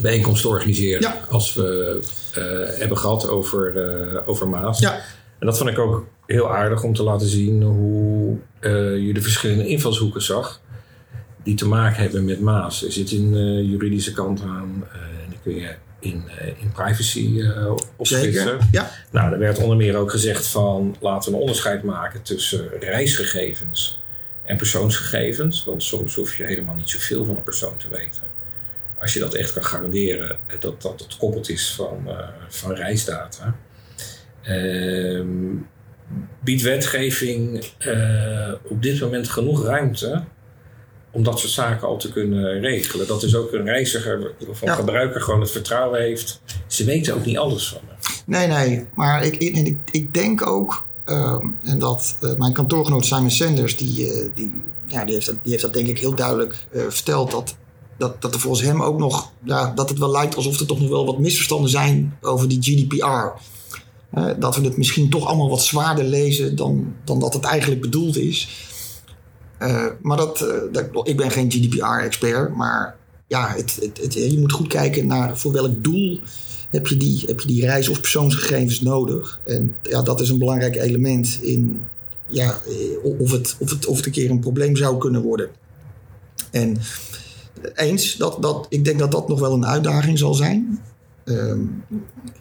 bijeenkomst 0.00 0.42
te 0.42 0.48
organiseren. 0.48 1.00
Ja. 1.00 1.20
Als 1.30 1.54
we 1.54 2.00
hebben 2.78 2.98
gehad 2.98 3.28
over, 3.28 4.26
over 4.26 4.48
Maas. 4.48 4.78
Ja. 4.78 5.00
En 5.42 5.48
dat 5.48 5.58
vond 5.58 5.70
ik 5.70 5.78
ook 5.78 6.06
heel 6.26 6.54
aardig 6.54 6.82
om 6.82 6.94
te 6.94 7.02
laten 7.02 7.26
zien 7.26 7.62
hoe 7.62 8.36
uh, 8.60 9.06
je 9.06 9.12
de 9.12 9.22
verschillende 9.22 9.66
invalshoeken 9.66 10.22
zag. 10.22 10.60
Die 11.42 11.54
te 11.54 11.68
maken 11.68 12.02
hebben 12.02 12.24
met 12.24 12.40
Maas. 12.40 12.84
Er 12.84 12.92
zit 12.92 13.12
een 13.12 13.32
uh, 13.34 13.70
juridische 13.70 14.12
kant 14.12 14.42
aan. 14.42 14.84
Uh, 14.84 15.00
en 15.24 15.28
die 15.28 15.38
kun 15.42 15.54
je 15.54 15.74
in, 15.98 16.22
in 16.58 16.72
privacy 16.72 17.42
opsplitsen. 17.96 18.58
Ja. 18.70 18.90
Nou, 19.10 19.32
er 19.32 19.38
werd 19.38 19.58
onder 19.58 19.76
meer 19.76 19.96
ook 19.96 20.10
gezegd 20.10 20.46
van 20.46 20.96
laten 21.00 21.30
we 21.30 21.36
een 21.36 21.42
onderscheid 21.42 21.82
maken 21.82 22.22
tussen 22.22 22.68
reisgegevens 22.80 24.00
en 24.44 24.56
persoonsgegevens. 24.56 25.64
Want 25.64 25.82
soms 25.82 26.14
hoef 26.14 26.36
je 26.36 26.44
helemaal 26.44 26.74
niet 26.74 26.90
zoveel 26.90 27.24
van 27.24 27.36
een 27.36 27.42
persoon 27.42 27.76
te 27.76 27.88
weten. 27.88 28.22
Als 29.00 29.12
je 29.12 29.20
dat 29.20 29.34
echt 29.34 29.52
kan 29.52 29.64
garanderen 29.64 30.38
dat 30.58 30.82
dat 30.82 31.00
het 31.00 31.16
koppeld 31.16 31.48
is 31.48 31.74
van, 31.74 32.08
van 32.48 32.72
reisdata. 32.72 33.54
Uh, 34.48 35.24
biedt 36.40 36.62
wetgeving 36.62 37.64
uh, 37.86 38.52
op 38.68 38.82
dit 38.82 39.00
moment 39.00 39.28
genoeg 39.28 39.64
ruimte 39.64 40.24
om 41.10 41.22
dat 41.22 41.38
soort 41.38 41.52
zaken 41.52 41.88
al 41.88 41.96
te 41.96 42.12
kunnen 42.12 42.60
regelen. 42.60 43.06
Dat 43.06 43.22
is 43.22 43.36
ook 43.36 43.52
een 43.52 43.64
reiziger 43.64 44.34
of 44.48 44.62
een 44.62 44.68
ja. 44.68 44.74
gebruiker 44.74 45.20
gewoon 45.20 45.40
het 45.40 45.50
vertrouwen 45.50 46.00
heeft. 46.00 46.40
Ze 46.66 46.84
weten 46.84 47.14
ook 47.14 47.24
niet 47.24 47.38
alles 47.38 47.68
van 47.68 47.80
me. 47.86 47.92
Nee, 48.26 48.46
nee. 48.46 48.86
Maar 48.94 49.24
ik, 49.24 49.36
ik, 49.36 49.76
ik 49.90 50.14
denk 50.14 50.46
ook, 50.46 50.86
uh, 51.06 51.44
en 51.64 51.78
dat 51.78 52.16
uh, 52.20 52.34
mijn 52.34 52.52
kantoorgenoot 52.52 53.06
Simon 53.06 53.30
Sanders, 53.30 53.76
die, 53.76 54.12
die, 54.34 54.52
ja, 54.86 55.04
die, 55.04 55.14
heeft 55.14 55.26
dat, 55.26 55.36
die 55.42 55.50
heeft 55.50 55.62
dat 55.62 55.72
denk 55.72 55.86
ik 55.86 55.98
heel 55.98 56.14
duidelijk 56.14 56.66
verteld, 56.70 57.30
dat, 57.30 57.56
dat, 57.96 58.22
dat 58.22 58.34
er 58.34 58.40
volgens 58.40 58.62
hem 58.62 58.82
ook 58.82 58.98
nog, 58.98 59.32
ja, 59.44 59.72
dat 59.74 59.88
het 59.88 59.98
wel 59.98 60.10
lijkt 60.10 60.36
alsof 60.36 60.60
er 60.60 60.66
toch 60.66 60.80
nog 60.80 60.88
wel 60.88 61.06
wat 61.06 61.18
misverstanden 61.18 61.70
zijn 61.70 62.18
over 62.20 62.48
die 62.48 62.58
GDPR. 62.60 63.40
Dat 64.38 64.56
we 64.56 64.64
het 64.64 64.76
misschien 64.76 65.10
toch 65.10 65.26
allemaal 65.26 65.48
wat 65.48 65.62
zwaarder 65.62 66.04
lezen 66.04 66.56
dan, 66.56 66.94
dan 67.04 67.20
dat 67.20 67.34
het 67.34 67.44
eigenlijk 67.44 67.80
bedoeld 67.80 68.16
is. 68.16 68.48
Uh, 69.62 69.86
maar 70.02 70.16
dat, 70.16 70.40
uh, 70.40 70.72
dat, 70.72 71.08
ik 71.08 71.16
ben 71.16 71.30
geen 71.30 71.50
GDPR-expert, 71.50 72.54
maar 72.54 72.96
ja, 73.26 73.48
het, 73.56 73.78
het, 73.80 73.98
het, 74.02 74.14
je 74.14 74.38
moet 74.38 74.52
goed 74.52 74.66
kijken 74.66 75.06
naar 75.06 75.38
voor 75.38 75.52
welk 75.52 75.84
doel 75.84 76.20
heb 76.70 76.86
je 76.86 76.96
die, 76.96 77.22
heb 77.26 77.40
je 77.40 77.46
die 77.46 77.66
reis- 77.66 77.88
of 77.88 78.00
persoonsgegevens 78.00 78.80
nodig. 78.80 79.40
En 79.44 79.76
ja, 79.82 80.02
dat 80.02 80.20
is 80.20 80.28
een 80.28 80.38
belangrijk 80.38 80.76
element 80.76 81.38
in 81.42 81.84
ja, 82.26 82.60
of, 83.02 83.30
het, 83.30 83.56
of, 83.58 83.70
het, 83.70 83.86
of 83.86 83.96
het 83.96 84.06
een 84.06 84.12
keer 84.12 84.30
een 84.30 84.40
probleem 84.40 84.76
zou 84.76 84.98
kunnen 84.98 85.22
worden. 85.22 85.48
En 86.50 86.76
eens, 87.74 88.16
dat, 88.16 88.42
dat, 88.42 88.66
ik 88.68 88.84
denk 88.84 88.98
dat 88.98 89.12
dat 89.12 89.28
nog 89.28 89.40
wel 89.40 89.52
een 89.52 89.66
uitdaging 89.66 90.18
zal 90.18 90.34
zijn. 90.34 90.80
Um, 91.24 91.84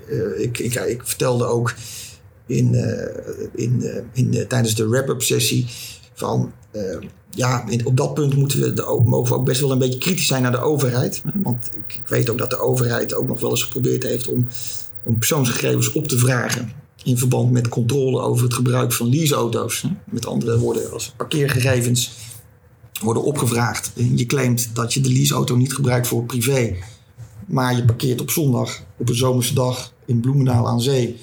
uh, 0.10 0.40
ik, 0.40 0.60
ik, 0.60 0.76
ik, 0.76 1.02
vertelde 1.04 1.46
ook 1.46 1.76
in, 2.46 2.74
uh, 2.74 2.84
in, 3.56 3.80
uh, 3.82 3.96
in 4.14 4.48
tijdens 4.48 4.76
de 4.76 4.88
wrap-up 4.88 5.22
sessie 5.22 5.68
van 6.14 6.54
ja, 7.30 7.68
in, 7.68 7.86
op 7.86 7.98
dat 7.98 8.14
punt 8.14 8.36
moeten 8.36 8.60
we 8.60 8.74
de, 8.74 9.02
mogen 9.06 9.34
we 9.34 9.40
ook 9.40 9.46
best 9.46 9.62
wel 9.62 9.72
een 9.72 9.80
beetje 9.80 10.00
kritisch 10.00 10.28
zijn 10.28 10.42
naar 10.42 10.52
de 10.52 10.62
overheid. 10.62 11.22
Want 11.44 11.70
ik, 11.76 11.96
ik, 11.96 12.08
weet 12.08 12.30
ook 12.30 12.38
dat 12.38 12.50
de 12.50 12.60
overheid 12.60 13.14
ook 13.14 13.28
nog 13.28 13.40
wel 13.40 13.50
eens 13.50 13.64
geprobeerd 13.64 14.04
heeft 14.04 14.28
om, 14.28 14.48
om 15.04 15.18
persoonsgegevens 15.18 15.92
op 15.92 16.08
te 16.08 16.18
vragen. 16.18 16.72
In 17.04 17.18
verband 17.18 17.52
met 17.52 17.68
controle 17.68 18.22
over 18.22 18.44
het 18.44 18.54
gebruik 18.54 18.94
van 18.94 19.10
leaseauto's. 19.10 19.86
Met 20.06 20.26
andere 20.26 20.60
woorden, 20.60 20.92
als 20.92 21.14
parkeergegevens 21.18 22.12
worden 23.02 23.24
opgevraagd. 23.24 23.92
En 23.96 24.18
je 24.18 24.26
claimt 24.26 24.70
dat 24.74 24.94
je 24.94 25.02
de 25.02 25.10
leaseauto 25.10 25.56
niet 25.56 25.74
gebruikt 25.74 26.08
voor 26.08 26.24
privé 26.24 26.76
maar 27.52 27.76
je 27.76 27.86
parkeert 27.86 28.22
op 28.22 28.30
zondag, 28.30 28.82
op 28.98 29.10
een 29.10 29.16
zomerse 29.16 29.54
dag 29.54 29.94
in 30.06 30.20
Bloemendaal 30.20 30.68
aan 30.68 30.82
zee. 30.82 31.20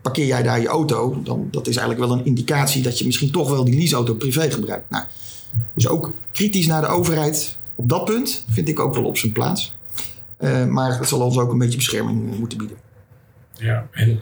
Parkeer 0.00 0.26
jij 0.26 0.42
daar 0.42 0.60
je 0.60 0.68
auto, 0.68 1.22
dan 1.22 1.48
dat 1.50 1.66
is 1.66 1.76
eigenlijk 1.76 2.08
wel 2.08 2.18
een 2.18 2.24
indicatie 2.24 2.82
dat 2.82 2.98
je 2.98 3.06
misschien 3.06 3.30
toch 3.30 3.50
wel 3.50 3.64
die 3.64 3.78
leaseauto 3.78 4.14
privé 4.14 4.50
gebruikt. 4.50 4.90
Nou, 4.90 5.04
dus 5.74 5.88
ook 5.88 6.12
kritisch 6.32 6.66
naar 6.66 6.80
de 6.80 6.86
overheid 6.86 7.56
op 7.74 7.88
dat 7.88 8.04
punt 8.04 8.44
vind 8.50 8.68
ik 8.68 8.80
ook 8.80 8.94
wel 8.94 9.04
op 9.04 9.16
zijn 9.16 9.32
plaats. 9.32 9.74
Uh, 10.40 10.66
maar 10.66 10.98
het 10.98 11.08
zal 11.08 11.20
ons 11.20 11.38
ook 11.38 11.52
een 11.52 11.58
beetje 11.58 11.76
bescherming 11.76 12.38
moeten 12.38 12.58
bieden. 12.58 12.76
Ja, 13.52 13.88
en 13.90 14.20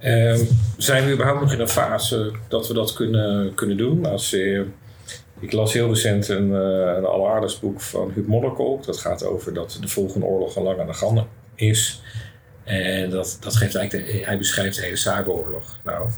uh, 0.00 0.46
zijn 0.76 1.06
we 1.06 1.12
überhaupt 1.12 1.40
nog 1.40 1.52
in 1.52 1.60
een 1.60 1.68
fase 1.68 2.32
dat 2.48 2.68
we 2.68 2.74
dat 2.74 2.92
kunnen, 2.92 3.54
kunnen 3.54 3.76
doen? 3.76 4.06
Als 4.06 4.30
je 4.30 4.66
ik 5.44 5.52
las 5.52 5.72
heel 5.72 5.88
recent 5.88 6.28
een, 6.28 6.48
uh, 6.48 6.94
een 6.96 7.04
alleraardigst 7.04 7.60
boek 7.60 7.80
van 7.80 8.10
Huub 8.14 8.26
Modderkolk. 8.26 8.84
Dat 8.84 8.98
gaat 8.98 9.24
over 9.24 9.54
dat 9.54 9.78
de 9.80 9.88
volgende 9.88 10.26
oorlog 10.26 10.56
al 10.56 10.62
lang 10.62 10.80
aan 10.80 10.86
de 10.86 10.92
gang 10.92 11.24
is. 11.54 12.02
En 12.64 13.10
dat, 13.10 13.36
dat 13.40 13.56
geeft 13.56 13.74
eigenlijk 13.74 14.24
hij 14.24 14.38
beschrijft 14.38 14.76
de 14.76 14.82
hele 14.82 14.96
cyberoorlog. 14.96 15.78
Nou, 15.84 16.08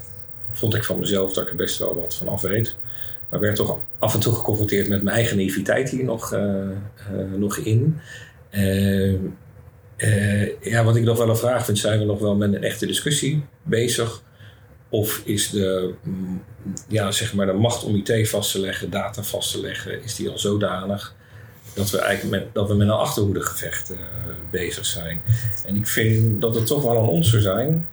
vond 0.51 0.75
ik 0.75 0.83
van 0.83 0.99
mezelf 0.99 1.33
dat 1.33 1.43
ik 1.43 1.49
er 1.49 1.55
best 1.55 1.77
wel 1.77 1.95
wat 1.95 2.15
van 2.15 2.27
af 2.27 2.41
weet. 2.41 2.75
Maar 3.29 3.39
werd 3.39 3.55
toch 3.55 3.77
af 3.99 4.13
en 4.13 4.19
toe 4.19 4.33
geconfronteerd 4.33 4.87
met 4.87 5.03
mijn 5.03 5.15
eigen 5.15 5.37
naïviteit 5.37 5.89
hier 5.89 6.03
nog, 6.03 6.33
uh, 6.33 6.39
uh, 6.39 7.33
nog 7.35 7.57
in. 7.57 7.99
ja, 10.61 10.83
wat 10.83 10.95
ik 10.95 11.03
nog 11.03 11.17
wel 11.17 11.29
een 11.29 11.37
vraag 11.37 11.65
vind, 11.65 11.77
zijn 11.77 11.99
we 11.99 12.05
nog 12.05 12.19
wel 12.19 12.35
met 12.35 12.53
een 12.53 12.63
echte 12.63 12.85
discussie 12.85 13.43
bezig? 13.63 14.21
Of 14.89 15.21
is 15.25 15.49
de, 15.49 15.93
ja, 16.87 17.11
zeg 17.11 17.33
maar 17.33 17.45
de 17.45 17.53
macht 17.53 17.83
om 17.83 17.95
IT 17.95 18.29
vast 18.29 18.51
te 18.51 18.59
leggen, 18.59 18.89
data 18.89 19.23
vast 19.23 19.51
te 19.51 19.61
leggen, 19.61 20.03
is 20.03 20.15
die 20.15 20.29
al 20.29 20.39
zodanig 20.39 21.15
dat 21.73 21.89
we 21.89 21.99
eigenlijk 21.99 22.43
met, 22.43 22.53
dat 22.53 22.67
we 22.67 22.73
met 22.73 22.87
een 22.87 22.93
achterhoedegevecht 22.93 23.91
uh, 23.91 23.97
bezig 24.51 24.85
zijn. 24.85 25.21
En 25.65 25.75
ik 25.75 25.87
vind 25.87 26.41
dat 26.41 26.55
het 26.55 26.65
toch 26.65 26.83
wel 26.83 26.97
aan 26.97 27.07
ons 27.07 27.29
zou 27.29 27.41
zijn, 27.41 27.87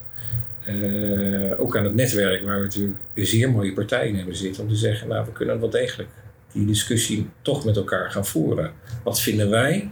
uh, 0.69 1.61
ook 1.61 1.77
aan 1.77 1.85
het 1.85 1.95
netwerk 1.95 2.45
waar 2.45 2.57
we 2.57 2.63
natuurlijk 2.63 2.99
zeer 3.15 3.51
mooie 3.51 3.73
partijen 3.73 4.17
hebben 4.17 4.37
zitten, 4.37 4.63
om 4.63 4.69
te 4.69 4.77
zeggen, 4.77 5.09
nou 5.09 5.25
we 5.25 5.33
kunnen 5.33 5.61
wel 5.61 5.71
degelijk 5.71 6.09
die 6.53 6.67
discussie 6.67 7.29
toch 7.43 7.65
met 7.65 7.77
elkaar 7.77 8.11
gaan 8.11 8.27
voeren. 8.27 8.73
Wat 9.03 9.21
vinden 9.21 9.51
wij 9.51 9.91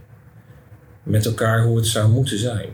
met 1.02 1.26
elkaar 1.26 1.62
hoe 1.62 1.76
het 1.76 1.86
zou 1.86 2.10
moeten 2.10 2.38
zijn? 2.38 2.68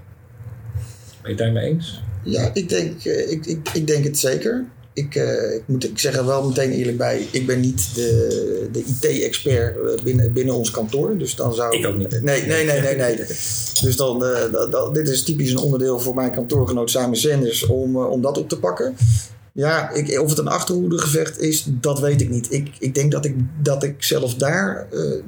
Ben 1.22 1.22
je 1.22 1.28
het 1.28 1.38
daarmee 1.38 1.64
eens? 1.64 2.00
Ja, 2.30 2.50
ik 2.54 2.68
denk, 2.68 3.04
ik, 3.04 3.46
ik, 3.46 3.68
ik 3.72 3.86
denk 3.86 4.04
het 4.04 4.18
zeker. 4.18 4.64
ik, 4.92 5.14
uh, 5.14 5.54
ik, 5.54 5.62
moet, 5.66 5.84
ik 5.84 5.98
zeg 5.98 6.16
er 6.16 6.26
wel 6.26 6.48
meteen 6.48 6.70
eerlijk 6.70 6.96
bij, 6.96 7.26
ik 7.30 7.46
ben 7.46 7.60
niet 7.60 7.94
de, 7.94 8.68
de 8.72 8.84
IT-expert 8.84 9.76
eh, 9.76 10.04
binnen, 10.04 10.32
binnen 10.32 10.54
ons 10.54 10.70
kantoor. 10.70 11.18
Dus 11.18 11.34
dan 11.34 11.54
zou 11.54 11.78
ik 11.78 11.86
ook 11.86 11.96
niet. 11.96 12.22
Nee, 12.22 12.42
nee, 12.42 12.64
nee, 12.64 12.80
nee. 12.80 12.96
nee. 12.96 13.16
dus 13.82 13.96
dan, 13.96 14.22
uh, 14.22 14.92
dit 14.92 15.08
is 15.08 15.22
typisch 15.22 15.50
een 15.50 15.58
onderdeel 15.58 16.00
voor 16.00 16.14
mijn 16.14 16.30
kantoorgenoot 16.30 16.90
Simon 16.90 17.16
Sanders 17.16 17.66
om, 17.66 17.96
om 17.96 18.22
dat 18.22 18.38
op 18.38 18.48
te 18.48 18.58
pakken. 18.58 18.96
Ja, 19.58 19.90
ik, 19.90 20.20
of 20.20 20.28
het 20.28 20.38
een 20.38 20.48
achterhoedegevecht 20.48 21.40
is, 21.40 21.64
dat 21.68 22.00
weet 22.00 22.20
ik 22.20 22.30
niet. 22.30 22.52
Ik, 22.52 22.70
ik 22.78 22.94
denk 22.94 23.12
dat 23.12 23.24
ik, 23.24 23.34
dat 23.62 23.82
ik 23.82 24.02
zelf 24.02 24.34
daar 24.34 24.86
uh, 24.92 25.22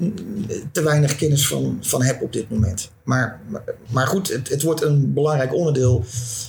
te 0.72 0.82
weinig 0.82 1.16
kennis 1.16 1.46
van, 1.46 1.78
van 1.80 2.02
heb 2.02 2.22
op 2.22 2.32
dit 2.32 2.50
moment. 2.50 2.90
Maar, 3.02 3.40
maar 3.88 4.06
goed, 4.06 4.28
het, 4.28 4.48
het 4.48 4.62
wordt 4.62 4.82
een 4.82 5.12
belangrijk 5.12 5.54
onderdeel 5.54 6.04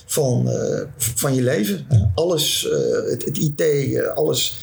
van, 0.06 0.48
uh, 0.48 0.82
van 0.98 1.34
je 1.36 1.42
leven. 1.42 1.88
Alles, 2.16 2.66
uh, 2.66 3.10
het, 3.10 3.26
het, 3.26 3.38
IT, 3.38 3.64
alles, 4.16 4.60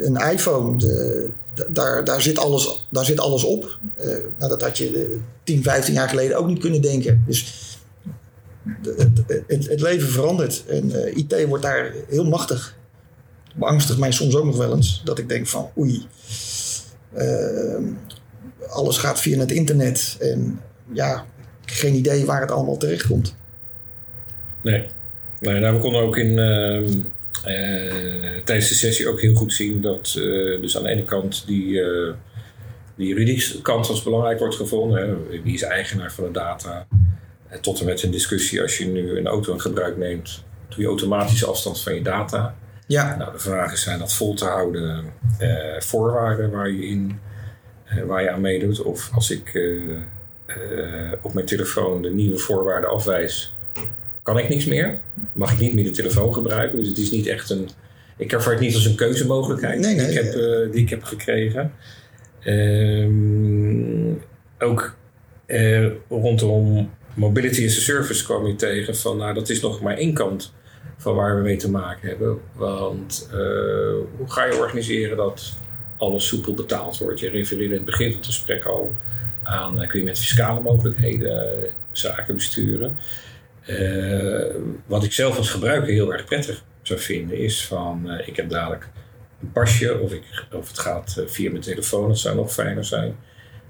een 0.00 0.16
iPhone, 0.16 0.78
de, 0.78 1.28
daar, 1.68 2.04
daar, 2.04 2.22
zit 2.22 2.38
alles, 2.38 2.86
daar 2.90 3.04
zit 3.04 3.20
alles 3.20 3.44
op. 3.44 3.78
nou, 4.38 4.48
dat 4.48 4.62
had 4.62 4.78
je 4.78 5.18
10, 5.44 5.62
15 5.62 5.94
jaar 5.94 6.08
geleden 6.08 6.36
ook 6.36 6.46
niet 6.46 6.60
kunnen 6.60 6.82
denken. 6.82 7.24
Dus 7.26 7.64
het, 9.46 9.68
het, 9.68 9.80
leven 9.80 10.08
verandert. 10.08 10.64
En 10.66 11.04
eh, 11.04 11.16
IT 11.16 11.46
wordt 11.46 11.62
daar 11.62 11.92
heel 12.08 12.24
machtig. 12.24 12.76
Beangstigt 13.54 13.98
mij 13.98 14.12
soms 14.12 14.36
ook 14.36 14.44
nog 14.44 14.56
wel 14.56 14.74
eens. 14.74 15.02
Dat 15.04 15.18
ik 15.18 15.28
denk 15.28 15.46
van 15.46 15.70
oei. 15.78 16.06
Uh, 17.16 17.78
alles 18.68 18.98
gaat 18.98 19.20
via 19.20 19.38
het 19.38 19.50
internet. 19.50 20.16
En 20.20 20.60
ja, 20.92 21.24
geen 21.64 21.94
idee 21.94 22.24
waar 22.24 22.40
het 22.40 22.50
allemaal 22.50 22.76
terecht 22.76 23.06
komt. 23.06 23.34
Nee. 24.62 24.86
nou, 25.40 25.74
we 25.74 25.80
konden 25.80 26.00
ook 26.00 26.16
in, 26.16 26.30
uh, 26.30 26.88
tijdens 28.44 28.68
de 28.68 28.74
sessie 28.74 29.08
ook 29.08 29.20
heel 29.20 29.34
goed 29.34 29.52
zien 29.52 29.80
dat 29.80 30.12
dus 30.60 30.76
aan 30.76 30.82
de 30.82 30.88
ene 30.88 31.04
kant 31.04 31.46
die, 31.46 31.82
die 32.96 33.08
juridische 33.08 33.62
kant 33.62 33.88
als 33.88 34.02
belangrijk 34.02 34.38
wordt 34.38 34.54
gevonden. 34.54 34.98
Hè. 34.98 35.40
Wie 35.42 35.54
is 35.54 35.62
eigenaar 35.62 36.12
van 36.12 36.24
de 36.24 36.30
data? 36.30 36.86
Tot 37.60 37.80
en 37.80 37.86
met 37.86 38.02
een 38.02 38.10
discussie 38.10 38.62
als 38.62 38.78
je 38.78 38.86
nu 38.86 39.18
een 39.18 39.26
auto 39.26 39.52
in 39.52 39.60
gebruik 39.60 39.96
neemt, 39.96 40.44
doe 40.68 40.80
je 40.80 40.86
automatisch 40.86 41.46
afstand 41.46 41.82
van 41.82 41.94
je 41.94 42.02
data. 42.02 42.54
Ja. 42.86 43.16
Nou, 43.16 43.32
de 43.32 43.38
vraag 43.38 43.72
is, 43.72 43.82
zijn 43.82 43.98
dat 43.98 44.12
vol 44.12 44.34
te 44.34 44.44
houden 44.44 45.04
uh, 45.40 45.80
voorwaarden 45.80 46.50
waar 46.50 46.70
je, 46.70 46.86
in, 46.86 47.18
uh, 47.94 48.02
waar 48.02 48.22
je 48.22 48.30
aan 48.30 48.40
meedoet? 48.40 48.82
Of 48.82 49.10
als 49.14 49.30
ik 49.30 49.54
uh, 49.54 49.98
op 51.22 51.34
mijn 51.34 51.46
telefoon 51.46 52.02
de 52.02 52.10
nieuwe 52.10 52.38
voorwaarden 52.38 52.90
afwijs, 52.90 53.54
kan 54.22 54.38
ik 54.38 54.48
niks 54.48 54.64
meer? 54.64 55.00
Mag 55.32 55.52
ik 55.52 55.58
niet 55.58 55.74
meer 55.74 55.84
de 55.84 55.90
telefoon 55.90 56.34
gebruiken? 56.34 56.78
Dus 56.78 56.88
het 56.88 56.98
is 56.98 57.10
niet 57.10 57.26
echt 57.26 57.50
een... 57.50 57.68
Ik 58.16 58.32
ervaar 58.32 58.52
het 58.52 58.62
niet 58.62 58.74
als 58.74 58.84
een 58.84 58.94
keuzemogelijkheid 58.94 59.80
nee, 59.80 59.94
nee, 59.94 60.06
die, 60.06 60.18
ik 60.18 60.24
heb, 60.24 60.32
die 60.72 60.82
ik 60.82 60.90
heb 60.90 61.02
gekregen. 61.02 61.72
Ehm, 62.40 64.12
ook 64.58 64.94
rondom 66.08 66.90
Mobility 67.16 67.64
as 67.64 67.76
a 67.76 67.80
Service 67.80 68.24
kwam 68.24 68.46
je 68.46 68.56
tegen 68.56 68.96
van, 68.96 69.16
nou 69.16 69.34
dat 69.34 69.48
is 69.48 69.60
nog 69.60 69.80
maar 69.80 69.96
één 69.96 70.14
kant 70.14 70.52
van 70.96 71.14
waar 71.14 71.36
we 71.36 71.42
mee 71.42 71.56
te 71.56 71.70
maken 71.70 72.08
hebben. 72.08 72.40
Want 72.52 73.28
uh, 73.32 73.36
hoe 74.16 74.30
ga 74.30 74.44
je 74.44 74.58
organiseren 74.58 75.16
dat 75.16 75.56
alles 75.96 76.26
soepel 76.26 76.54
betaald 76.54 76.98
wordt? 76.98 77.20
Je 77.20 77.28
refereerde 77.28 77.74
in 77.74 77.80
het 77.80 77.84
begin 77.84 78.08
van 78.08 78.16
het 78.16 78.26
gesprek 78.26 78.64
al 78.64 78.92
aan, 79.42 79.82
uh, 79.82 79.88
kun 79.88 79.98
je 79.98 80.04
met 80.04 80.18
fiscale 80.18 80.60
mogelijkheden 80.60 81.62
uh, 81.62 81.70
zaken 81.92 82.34
besturen. 82.34 82.96
wat 84.86 85.04
ik 85.04 85.12
zelf 85.12 85.36
als 85.36 85.50
gebruiker 85.50 85.92
heel 85.92 86.12
erg 86.12 86.24
prettig 86.24 86.64
zou 86.82 87.00
vinden 87.00 87.38
is 87.38 87.64
van, 87.64 88.10
ik 88.26 88.36
heb 88.36 88.48
dadelijk 88.48 88.88
een 89.42 89.52
pasje 89.52 90.00
of, 90.00 90.12
ik, 90.12 90.44
of 90.52 90.68
het 90.68 90.78
gaat 90.78 91.22
via 91.26 91.50
mijn 91.50 91.62
telefoon, 91.62 92.08
dat 92.08 92.18
zou 92.18 92.36
nog 92.36 92.52
fijner 92.52 92.84
zijn 92.84 93.16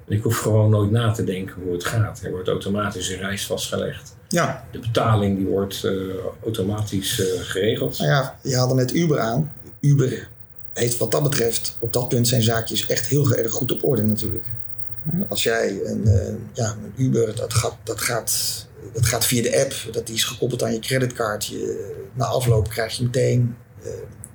ik 0.08 0.22
hoef 0.22 0.38
gewoon 0.38 0.70
nooit 0.70 0.90
na 0.90 1.12
te 1.12 1.24
denken 1.24 1.62
hoe 1.62 1.72
het 1.72 1.84
gaat. 1.84 2.20
Er 2.22 2.30
wordt 2.30 2.48
automatisch 2.48 3.10
een 3.10 3.18
reis 3.18 3.46
vastgelegd. 3.46 4.14
Ja. 4.28 4.64
De 4.72 4.78
betaling 4.78 5.36
die 5.36 5.46
wordt 5.46 5.82
uh, 5.84 6.14
automatisch 6.42 7.18
uh, 7.18 7.26
geregeld. 7.40 7.98
Nou 7.98 8.10
ja, 8.10 8.38
je 8.42 8.56
haalde 8.56 8.74
net 8.74 8.94
Uber 8.94 9.18
aan. 9.18 9.52
Uber 9.80 10.28
heeft 10.72 10.98
wat 10.98 11.10
dat 11.10 11.22
betreft 11.22 11.76
op 11.78 11.92
dat 11.92 12.08
punt 12.08 12.28
zijn 12.28 12.42
zaakjes 12.42 12.86
echt 12.86 13.06
heel 13.06 13.34
erg 13.34 13.52
goed 13.52 13.72
op 13.72 13.84
orde 13.84 14.02
natuurlijk. 14.02 14.44
Als 15.28 15.42
jij 15.42 15.80
een, 15.84 16.02
uh, 16.04 16.34
ja, 16.52 16.70
een 16.70 17.04
Uber, 17.04 17.36
dat 17.36 17.54
gaat, 17.54 17.74
dat, 17.82 18.00
gaat, 18.00 18.66
dat 18.92 19.06
gaat 19.06 19.26
via 19.26 19.42
de 19.42 19.60
app, 19.60 19.74
dat 19.92 20.06
die 20.06 20.14
is 20.14 20.24
gekoppeld 20.24 20.62
aan 20.62 20.72
je 20.72 20.78
creditcard. 20.78 21.46
Je, 21.46 21.94
na 22.12 22.24
afloop 22.24 22.68
krijg 22.68 22.96
je 22.96 23.02
meteen 23.02 23.56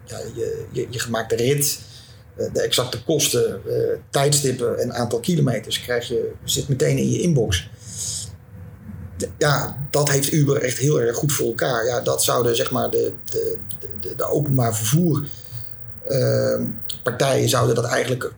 ja, 0.06 0.18
je, 0.36 0.66
je, 0.72 0.88
je 0.90 1.00
gemaakte 1.00 1.36
rit 1.36 1.80
eh, 1.80 1.91
de 2.36 2.62
exacte 2.62 3.04
kosten, 3.04 3.62
eh, 3.66 4.00
tijdstippen 4.10 4.80
en 4.80 4.94
aantal 4.94 5.20
kilometers 5.20 5.82
krijg 5.82 6.08
je, 6.08 6.32
zit 6.44 6.68
meteen 6.68 6.98
in 6.98 7.12
je 7.12 7.22
inbox. 7.22 7.70
Ja, 9.38 9.88
dat 9.90 10.10
heeft 10.10 10.32
Uber 10.32 10.62
echt 10.62 10.78
heel 10.78 11.02
erg 11.02 11.18
goed 11.18 11.34
voor 11.34 11.48
elkaar. 11.48 11.86
Ja, 11.86 12.02
dat 12.02 12.24
zouden 12.24 12.56
zeg 12.56 12.72
maar 12.72 12.90
de, 12.90 13.14
de, 13.24 13.58
de, 14.00 14.16
de 14.16 14.26
openbaar 14.26 14.76
vervoer 14.76 15.28
ehm, 16.08 16.66
partijen 17.04 17.50
zouden 17.50 17.76
dat 17.76 17.86
eigenlijk 17.86 18.34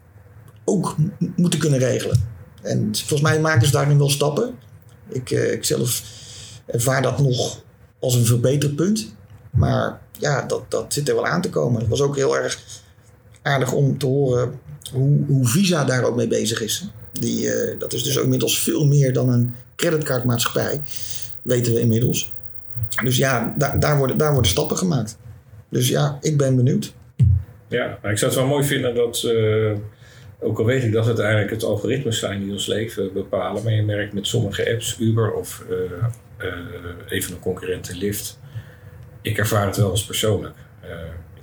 ook 0.66 0.96
moeten 1.36 1.60
kunnen 1.60 1.80
regelen. 1.80 2.32
En 2.62 2.96
volgens 2.96 3.22
mij 3.22 3.40
maken 3.40 3.66
ze 3.66 3.72
daarin 3.72 3.98
wel 3.98 4.10
stappen. 4.10 4.56
Ik, 5.10 5.32
uh, 5.32 5.52
ik 5.52 5.64
zelf 5.64 6.04
ervaar 6.66 7.02
dat 7.02 7.20
nog 7.20 7.62
als 8.00 8.16
een 8.16 8.26
verbeterpunt. 8.26 9.16
Maar 9.52 10.02
ja, 10.20 10.42
dat, 10.42 10.72
dat 10.72 10.94
zit 10.94 11.10
er 11.10 11.16
wel 11.16 11.26
aan 11.26 11.42
te 11.42 11.50
komen. 11.50 11.80
Het 11.80 11.90
was 11.90 12.02
ook 12.02 12.16
heel 12.16 12.38
erg 12.38 12.83
aardig 13.44 13.72
om 13.72 13.98
te 13.98 14.06
horen 14.06 14.60
hoe, 14.92 15.26
hoe 15.28 15.48
Visa 15.48 15.86
daar 15.86 16.04
ook 16.04 16.16
mee 16.16 16.28
bezig 16.28 16.62
is. 16.62 16.88
Die, 17.12 17.46
uh, 17.46 17.80
dat 17.80 17.94
is 17.94 18.04
dus 18.04 18.18
ook 18.18 18.24
inmiddels 18.24 18.60
veel 18.60 18.86
meer 18.86 19.14
dan 19.14 19.30
een 19.30 19.54
creditcardmaatschappij, 19.76 20.82
weten 21.42 21.74
we 21.74 21.80
inmiddels. 21.80 22.32
Dus 23.04 23.18
ja, 23.18 23.54
daar, 23.58 23.80
daar, 23.80 23.98
worden, 23.98 24.18
daar 24.18 24.32
worden 24.32 24.52
stappen 24.52 24.78
gemaakt. 24.78 25.18
Dus 25.70 25.88
ja, 25.88 26.18
ik 26.22 26.38
ben 26.38 26.56
benieuwd. 26.56 26.94
Ja, 27.68 27.98
maar 28.02 28.12
ik 28.12 28.18
zou 28.18 28.32
het 28.32 28.40
wel 28.40 28.50
mooi 28.50 28.64
vinden 28.64 28.96
dat, 28.96 29.24
uh, 29.26 29.72
ook 30.40 30.60
al 30.60 30.66
weet 30.66 30.84
ik 30.84 30.92
dat 30.92 31.06
het 31.06 31.20
eigenlijk 31.20 31.52
het 31.52 31.64
algoritmes 31.64 32.20
zijn 32.20 32.44
die 32.44 32.52
ons 32.52 32.68
leven 32.68 33.14
bepalen, 33.14 33.64
maar 33.64 33.74
je 33.74 33.84
merkt 33.84 34.14
met 34.14 34.28
sommige 34.28 34.72
apps, 34.72 34.98
Uber 35.00 35.34
of 35.34 35.64
even 37.08 37.34
een 37.34 37.40
concurrent 37.40 37.96
Lyft, 37.96 38.40
ik 39.22 39.38
ervaar 39.38 39.66
het 39.66 39.78
wel 39.78 39.90
als 39.90 40.06
persoonlijk 40.06 40.56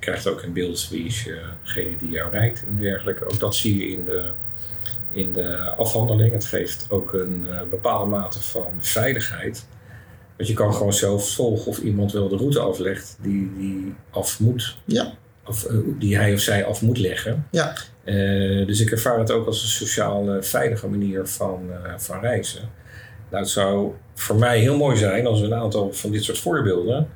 krijgt 0.00 0.26
ook 0.26 0.42
in 0.42 0.52
beeld 0.52 0.88
wie 0.88 1.04
is 1.04 1.28
degene 1.64 1.96
die 1.96 2.10
jou 2.10 2.30
rijdt 2.30 2.64
en 2.66 2.76
dergelijke. 2.76 3.24
Ook 3.24 3.38
dat 3.38 3.54
zie 3.54 3.78
je 3.78 3.92
in 3.96 4.04
de, 4.04 4.30
in 5.10 5.32
de 5.32 5.56
afhandeling. 5.76 6.32
Het 6.32 6.44
geeft 6.44 6.86
ook 6.88 7.12
een 7.12 7.44
uh, 7.48 7.60
bepaalde 7.70 8.10
mate 8.10 8.42
van 8.42 8.72
veiligheid. 8.78 9.66
Want 10.36 10.48
je 10.48 10.54
kan 10.54 10.74
gewoon 10.74 10.92
zelf 10.92 11.30
volgen 11.34 11.66
of 11.66 11.78
iemand 11.78 12.12
wel 12.12 12.28
de 12.28 12.36
route 12.36 12.60
aflegt 12.60 13.16
die, 13.20 13.52
die 13.56 13.94
af 14.10 14.40
moet. 14.40 14.76
Ja. 14.84 15.12
Of 15.46 15.70
uh, 15.70 15.78
die 15.98 16.16
hij 16.16 16.32
of 16.32 16.40
zij 16.40 16.64
af 16.64 16.82
moet 16.82 16.98
leggen. 16.98 17.46
Ja. 17.50 17.76
Uh, 18.04 18.66
dus 18.66 18.80
ik 18.80 18.90
ervaar 18.90 19.18
het 19.18 19.30
ook 19.30 19.46
als 19.46 19.62
een 19.62 19.68
sociaal 19.68 20.42
veilige 20.42 20.88
manier 20.88 21.26
van, 21.26 21.70
van 21.96 22.20
reizen. 22.20 22.68
Nou, 23.30 23.42
het 23.42 23.52
zou 23.52 23.92
voor 24.14 24.36
mij 24.36 24.58
heel 24.58 24.76
mooi 24.76 24.96
zijn 24.96 25.26
als 25.26 25.40
we 25.40 25.46
een 25.46 25.54
aantal 25.54 25.92
van 25.92 26.10
dit 26.10 26.24
soort 26.24 26.38
voorbeelden 26.38 27.08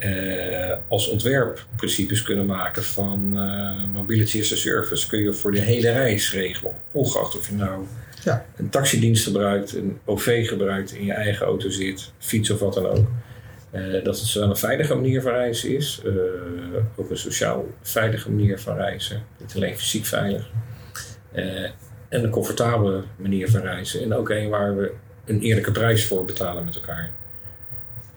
uh, 0.00 0.76
als 0.88 1.08
ontwerpprincipes 1.08 2.22
kunnen 2.22 2.46
maken 2.46 2.82
van 2.82 3.32
uh, 3.34 3.84
mobility 3.92 4.40
as 4.40 4.52
a 4.52 4.56
service. 4.56 5.08
Kun 5.08 5.18
je 5.18 5.32
voor 5.32 5.52
de 5.52 5.60
hele 5.60 5.90
reis 5.90 6.32
regelen. 6.32 6.72
Ongeacht 6.90 7.36
of 7.36 7.48
je 7.48 7.54
nou 7.54 7.86
ja. 8.24 8.46
een 8.56 8.68
taxidienst 8.68 9.24
gebruikt, 9.24 9.74
een 9.74 9.98
OV 10.04 10.48
gebruikt, 10.48 10.92
in 10.92 11.04
je 11.04 11.12
eigen 11.12 11.46
auto 11.46 11.70
zit, 11.70 12.12
fiets 12.18 12.50
of 12.50 12.58
wat 12.58 12.74
dan 12.74 12.86
ook. 12.86 13.08
Uh, 13.72 14.04
dat 14.04 14.18
het 14.18 14.26
zowel 14.26 14.50
een 14.50 14.56
veilige 14.56 14.94
manier 14.94 15.22
van 15.22 15.32
reizen 15.32 15.76
is, 15.76 16.02
ook 16.96 17.10
een 17.10 17.16
sociaal 17.16 17.66
veilige 17.82 18.30
manier 18.30 18.58
van 18.58 18.76
reizen. 18.76 19.22
Niet 19.38 19.54
alleen 19.54 19.78
fysiek 19.78 20.06
veilig. 20.06 20.50
en 21.32 22.24
een 22.24 22.30
comfortabele 22.30 23.02
manier 23.16 23.50
van 23.50 23.60
reizen. 23.60 24.02
En 24.02 24.14
ook 24.14 24.30
een 24.30 24.48
waar 24.48 24.76
we 24.76 24.92
een 25.24 25.40
eerlijke 25.40 25.72
prijs 25.72 26.04
voor 26.06 26.24
betalen 26.24 26.64
met 26.64 26.74
elkaar. 26.74 27.10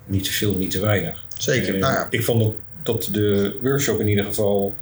Niet 0.06 0.24
te 0.24 0.32
veel, 0.32 0.56
niet 0.56 0.72
te 0.72 0.80
weinig. 0.80 1.26
Zeker. 1.44 1.78
nou 1.78 1.94
ja. 1.94 2.08
Ik 2.10 2.24
vond 2.24 2.44
dat, 2.44 2.54
dat 2.84 3.10
de 3.12 3.58
workshop 3.62 4.00
in 4.00 4.08
ieder 4.08 4.26
geval 4.26 4.74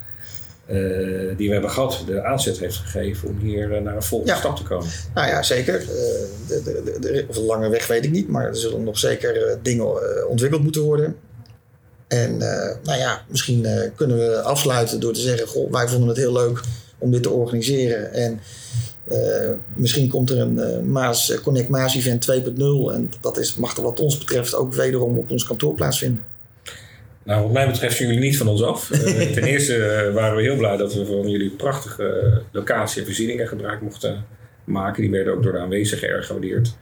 uh, 0.69 1.38
die 1.38 1.47
we 1.47 1.54
hebben 1.54 1.71
gehad, 1.71 2.04
de 2.06 2.24
aanzet 2.24 2.60
heeft 2.60 2.76
gegeven 2.76 3.30
om 3.30 3.39
hier 3.39 3.71
uh, 3.71 3.82
naar 3.82 3.95
een 3.95 4.04
volgende 4.04 4.34
ja. 4.34 4.39
stap 4.39 4.56
te 4.56 4.63
komen. 4.63 4.88
Nou 5.13 5.28
ja, 5.28 5.43
zeker. 5.43 5.82
Uh, 5.82 5.88
de, 5.88 6.62
de, 6.63 6.97
de, 7.00 7.26
of 7.28 7.38
een 7.38 7.43
lange 7.43 7.69
weg 7.69 7.88
weet 7.88 8.06
ik 8.06 8.12
niet, 8.12 8.28
maar 8.28 8.47
er 8.47 8.56
zullen 8.56 8.84
nog 8.84 8.97
zeker 8.97 9.58
dingen 9.62 10.28
ontwikkeld 10.30 10.63
moeten 10.63 10.82
worden. 10.82 11.15
En 12.08 12.38
nou 12.84 12.97
ja, 12.97 13.21
misschien 13.28 13.67
kunnen 13.95 14.17
we 14.17 14.41
afsluiten 14.41 15.00
door 15.00 15.13
te 15.13 15.19
zeggen: 15.19 15.47
Goh, 15.47 15.71
wij 15.71 15.88
vonden 15.88 16.08
het 16.08 16.17
heel 16.17 16.34
leuk 16.34 16.62
om 16.97 17.12
dit 17.12 17.24
te 17.24 17.30
organiseren. 17.30 18.13
En 18.13 18.39
misschien 19.74 20.10
komt 20.10 20.30
er 20.30 20.39
een 20.39 20.91
Maas 20.91 21.39
Connect 21.43 21.69
Maas 21.69 21.95
Event 21.95 22.32
2.0. 22.32 22.93
En 22.93 23.10
dat 23.21 23.38
is, 23.38 23.56
mag 23.56 23.78
er 23.78 23.84
wat 23.84 24.00
ons 24.00 24.17
betreft 24.17 24.56
ook 24.56 24.74
wederom 24.74 25.17
op 25.17 25.32
ons 25.32 25.45
kantoor 25.45 25.74
plaatsvinden. 25.74 26.31
Nou, 27.24 27.42
wat 27.42 27.52
mij 27.52 27.68
betreft 27.68 27.96
zijn 27.96 28.08
jullie 28.08 28.24
niet 28.24 28.38
van 28.38 28.48
ons 28.48 28.64
af. 28.64 28.90
Uh, 28.90 29.00
ten 29.36 29.44
eerste 29.44 30.06
uh, 30.08 30.14
waren 30.14 30.36
we 30.36 30.42
heel 30.42 30.56
blij 30.56 30.78
dat 30.78 30.94
we 30.94 31.06
van 31.06 31.30
jullie 31.30 31.50
prachtige 31.50 32.42
locatie 32.52 33.00
en 33.00 33.06
voorzieningen 33.06 33.48
gebruik 33.48 33.82
mochten 33.82 34.26
maken. 34.64 35.02
Die 35.02 35.12
werden 35.12 35.34
ook 35.34 35.44
door 35.44 35.52
de 35.52 35.60
aanwezigen 35.60 36.08
erg 36.08 36.26
gewaardeerd. 36.26 36.78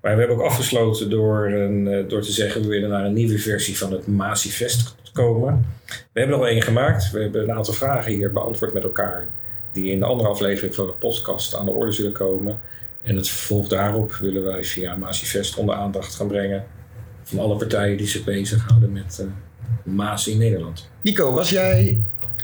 Maar 0.00 0.12
we 0.12 0.18
hebben 0.18 0.36
ook 0.36 0.44
afgesloten 0.44 1.10
door, 1.10 1.46
een, 1.46 2.08
door 2.08 2.20
te 2.20 2.32
zeggen 2.32 2.60
we 2.60 2.68
willen 2.68 2.90
naar 2.90 3.04
een 3.04 3.12
nieuwe 3.12 3.38
versie 3.38 3.78
van 3.78 3.92
het 3.92 4.06
Masifest 4.06 4.94
komen. 5.12 5.66
We 5.86 6.20
hebben 6.20 6.36
er 6.36 6.42
al 6.42 6.48
één 6.48 6.62
gemaakt. 6.62 7.10
We 7.10 7.20
hebben 7.20 7.42
een 7.42 7.52
aantal 7.52 7.74
vragen 7.74 8.12
hier 8.12 8.32
beantwoord 8.32 8.72
met 8.72 8.82
elkaar. 8.82 9.26
Die 9.72 9.90
in 9.90 9.98
de 9.98 10.04
andere 10.04 10.28
aflevering 10.28 10.74
van 10.74 10.86
de 10.86 10.92
podcast 10.92 11.54
aan 11.54 11.64
de 11.64 11.70
orde 11.70 11.92
zullen 11.92 12.12
komen. 12.12 12.60
En 13.02 13.16
het 13.16 13.28
vervolg 13.28 13.68
daarop 13.68 14.12
willen 14.12 14.44
wij 14.44 14.64
via 14.64 14.96
Masifest 14.96 15.56
onder 15.56 15.74
aandacht 15.74 16.14
gaan 16.14 16.28
brengen. 16.28 16.64
Van 17.22 17.38
alle 17.38 17.56
partijen 17.56 17.96
die 17.96 18.06
zich 18.06 18.24
bezighouden 18.24 18.92
met 18.92 19.18
uh, 19.20 19.26
Maas 19.82 20.28
in 20.28 20.38
Nederland. 20.38 20.88
Nico, 21.00 21.32
was 21.32 21.50
jij 21.50 22.00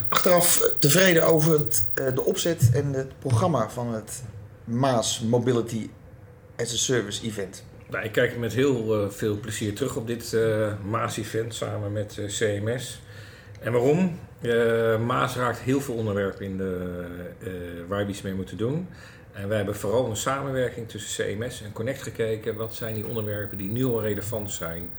achteraf 0.09 0.75
tevreden 0.79 1.27
over 1.27 1.53
het, 1.53 1.91
uh, 1.95 2.15
de 2.15 2.25
opzet 2.25 2.71
en 2.73 2.93
het 2.93 3.19
programma 3.19 3.71
van 3.71 3.95
het 3.95 4.23
Maas 4.65 5.21
Mobility 5.21 5.89
as 6.57 6.73
a 6.73 6.77
Service 6.77 7.27
event? 7.27 7.65
Nou, 7.91 8.05
ik 8.05 8.13
kijk 8.13 8.39
met 8.39 8.53
heel 8.53 9.03
uh, 9.05 9.11
veel 9.11 9.39
plezier 9.41 9.75
terug 9.75 9.97
op 9.97 10.07
dit 10.07 10.33
uh, 10.33 10.73
Maas-event 10.91 11.55
samen 11.55 11.93
met 11.93 12.17
uh, 12.21 12.27
CMS. 12.27 13.01
En 13.61 13.73
waarom? 13.73 14.19
Maas 15.07 15.37
raakt 15.37 15.59
heel 15.59 15.81
veel 15.81 15.95
onderwerpen 15.95 16.45
in 16.45 16.57
de, 16.57 17.05
waar 17.89 18.05
we 18.05 18.11
iets 18.11 18.23
mee 18.23 18.35
moeten 18.35 18.57
doen. 18.57 18.89
En 19.33 19.49
wij 19.49 19.57
hebben 19.57 19.77
vooral 19.77 20.11
een 20.11 20.17
samenwerking 20.17 20.89
tussen 20.89 21.25
CMS 21.25 21.63
en 21.63 21.73
Connect 21.73 22.03
gekeken. 22.03 22.57
Wat 22.57 22.75
zijn 22.75 22.95
die 22.95 23.07
onderwerpen 23.07 23.59
die 23.59 23.71
nu 23.71 23.85
al 23.85 24.03
relevant 24.03 24.51
zijn, 24.51 24.91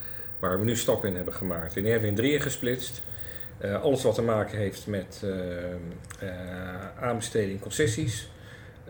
waar 0.41 0.59
we 0.59 0.65
nu 0.65 0.75
stappen 0.75 1.09
in 1.09 1.15
hebben 1.15 1.33
gemaakt. 1.33 1.75
En 1.75 1.81
die 1.81 1.91
hebben 1.91 2.09
we 2.09 2.15
in 2.15 2.21
drieën 2.21 2.41
gesplitst. 2.41 3.01
alles 3.81 4.03
wat 4.03 4.15
te 4.15 4.21
maken 4.21 4.57
heeft 4.57 4.87
met 4.87 5.23
aanbesteding 6.99 7.59
concessies. 7.59 8.29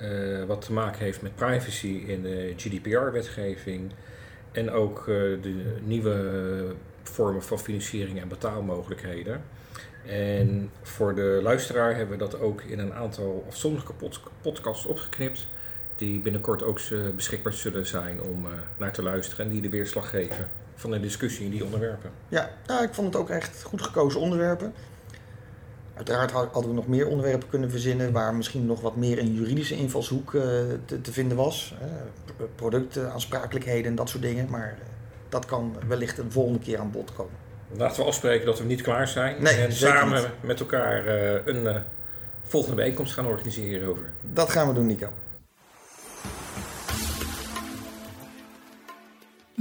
Uh, 0.02 0.44
wat 0.44 0.62
te 0.62 0.74
maken 0.74 1.00
heeft 1.00 1.22
met 1.22 1.36
privacy 1.36 2.04
in 2.08 2.22
de 2.22 2.54
GDPR-wetgeving 2.58 3.92
en 4.52 4.72
ook 4.72 5.00
uh, 5.00 5.06
de 5.42 5.78
nieuwe 5.84 6.76
vormen 7.04 7.44
van 7.44 7.60
financiering 7.60 8.22
en 8.22 8.28
betaalmogelijkheden. 8.28 9.42
En 10.06 10.72
voor 10.82 11.16
de 11.16 11.40
luisteraar 11.44 11.96
hebben 11.96 12.18
we 12.18 12.24
dat 12.24 12.40
ook 12.40 12.62
in 12.62 12.80
een 12.80 12.94
aantal 12.94 13.46
afzonderlijke 13.48 13.94
pod 13.94 14.22
podcasts 14.42 14.86
opgeknipt, 14.86 15.48
die 15.96 16.20
binnenkort 16.20 16.64
ook 16.64 16.80
beschikbaar 17.16 17.54
zullen 17.54 17.86
zijn 17.86 18.22
om 18.22 18.46
uh, 18.46 18.52
naar 18.78 18.94
te 18.94 19.04
luisteren 19.04 19.46
en 19.46 19.52
die 19.52 19.62
de 19.62 19.70
weerslag 19.70 20.10
geven 20.10 20.50
van 20.82 20.92
de 20.92 21.00
discussie 21.00 21.46
in 21.46 21.52
die 21.52 21.64
onderwerpen. 21.64 22.12
Ja, 22.28 22.50
nou, 22.68 22.84
ik 22.84 22.94
vond 22.94 23.14
het 23.14 23.22
ook 23.22 23.30
echt 23.30 23.64
goed 23.64 23.82
gekozen 23.82 24.20
onderwerpen. 24.20 24.74
Uiteraard 25.94 26.32
hadden 26.32 26.68
we 26.68 26.74
nog 26.74 26.88
meer 26.88 27.08
onderwerpen 27.08 27.50
kunnen 27.50 27.70
verzinnen 27.70 28.12
waar 28.12 28.34
misschien 28.34 28.66
nog 28.66 28.82
wat 28.82 28.96
meer 28.96 29.20
een 29.20 29.34
juridische 29.34 29.76
invalshoek 29.76 30.34
uh, 30.34 30.42
te, 30.86 31.02
te, 31.02 31.14
vinden 31.14 31.38
was. 31.38 31.76
Uh, 31.82 32.46
productaansprakelijkheden 32.56 33.86
en 33.86 33.96
dat 33.96 34.10
soort 34.10 34.24
dingen. 34.24 34.50
Maar 34.50 34.78
uh, 34.80 34.86
dat 35.30 35.46
kan 35.46 35.76
wellicht 35.88 36.18
een 36.18 36.32
volgende 36.32 36.60
keer 36.60 36.80
aan 36.80 36.92
bod 36.92 37.14
komen. 37.14 37.34
Laten 37.78 38.02
we 38.02 38.08
afspreken 38.08 38.46
dat 38.46 38.60
we 38.60 38.66
niet 38.66 38.82
klaar 38.82 39.08
zijn. 39.08 39.42
Nee, 39.42 39.54
en 39.54 39.74
samen 39.74 40.22
niet. 40.22 40.30
met 40.42 40.60
elkaar 40.60 41.08
een 41.46 41.84
volgende 42.44 42.76
bijeenkomst 42.76 43.14
gaan 43.14 43.26
organiseren 43.26 43.88
over. 43.88 44.06
Dat 44.34 44.50
gaan 44.50 44.68
we 44.68 44.74
doen, 44.74 44.86
Nico. 44.86 45.10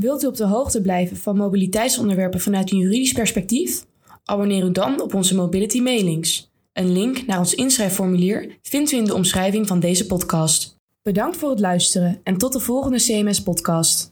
Wilt 0.00 0.22
u 0.22 0.26
op 0.26 0.36
de 0.36 0.46
hoogte 0.46 0.80
blijven 0.80 1.16
van 1.16 1.36
mobiliteitsonderwerpen 1.36 2.40
vanuit 2.40 2.72
een 2.72 2.78
juridisch 2.78 3.12
perspectief? 3.12 3.84
Abonneer 4.24 4.64
u 4.64 4.72
dan 4.72 5.00
op 5.00 5.14
onze 5.14 5.34
Mobility 5.34 5.80
mailings. 5.80 6.50
Een 6.72 6.92
link 6.92 7.26
naar 7.26 7.38
ons 7.38 7.54
inschrijfformulier 7.54 8.58
vindt 8.62 8.92
u 8.92 8.96
in 8.96 9.04
de 9.04 9.14
omschrijving 9.14 9.66
van 9.66 9.80
deze 9.80 10.06
podcast. 10.06 10.76
Bedankt 11.02 11.36
voor 11.36 11.50
het 11.50 11.60
luisteren 11.60 12.20
en 12.22 12.36
tot 12.36 12.52
de 12.52 12.60
volgende 12.60 12.96
CMS 12.98 13.42
podcast. 13.42 14.09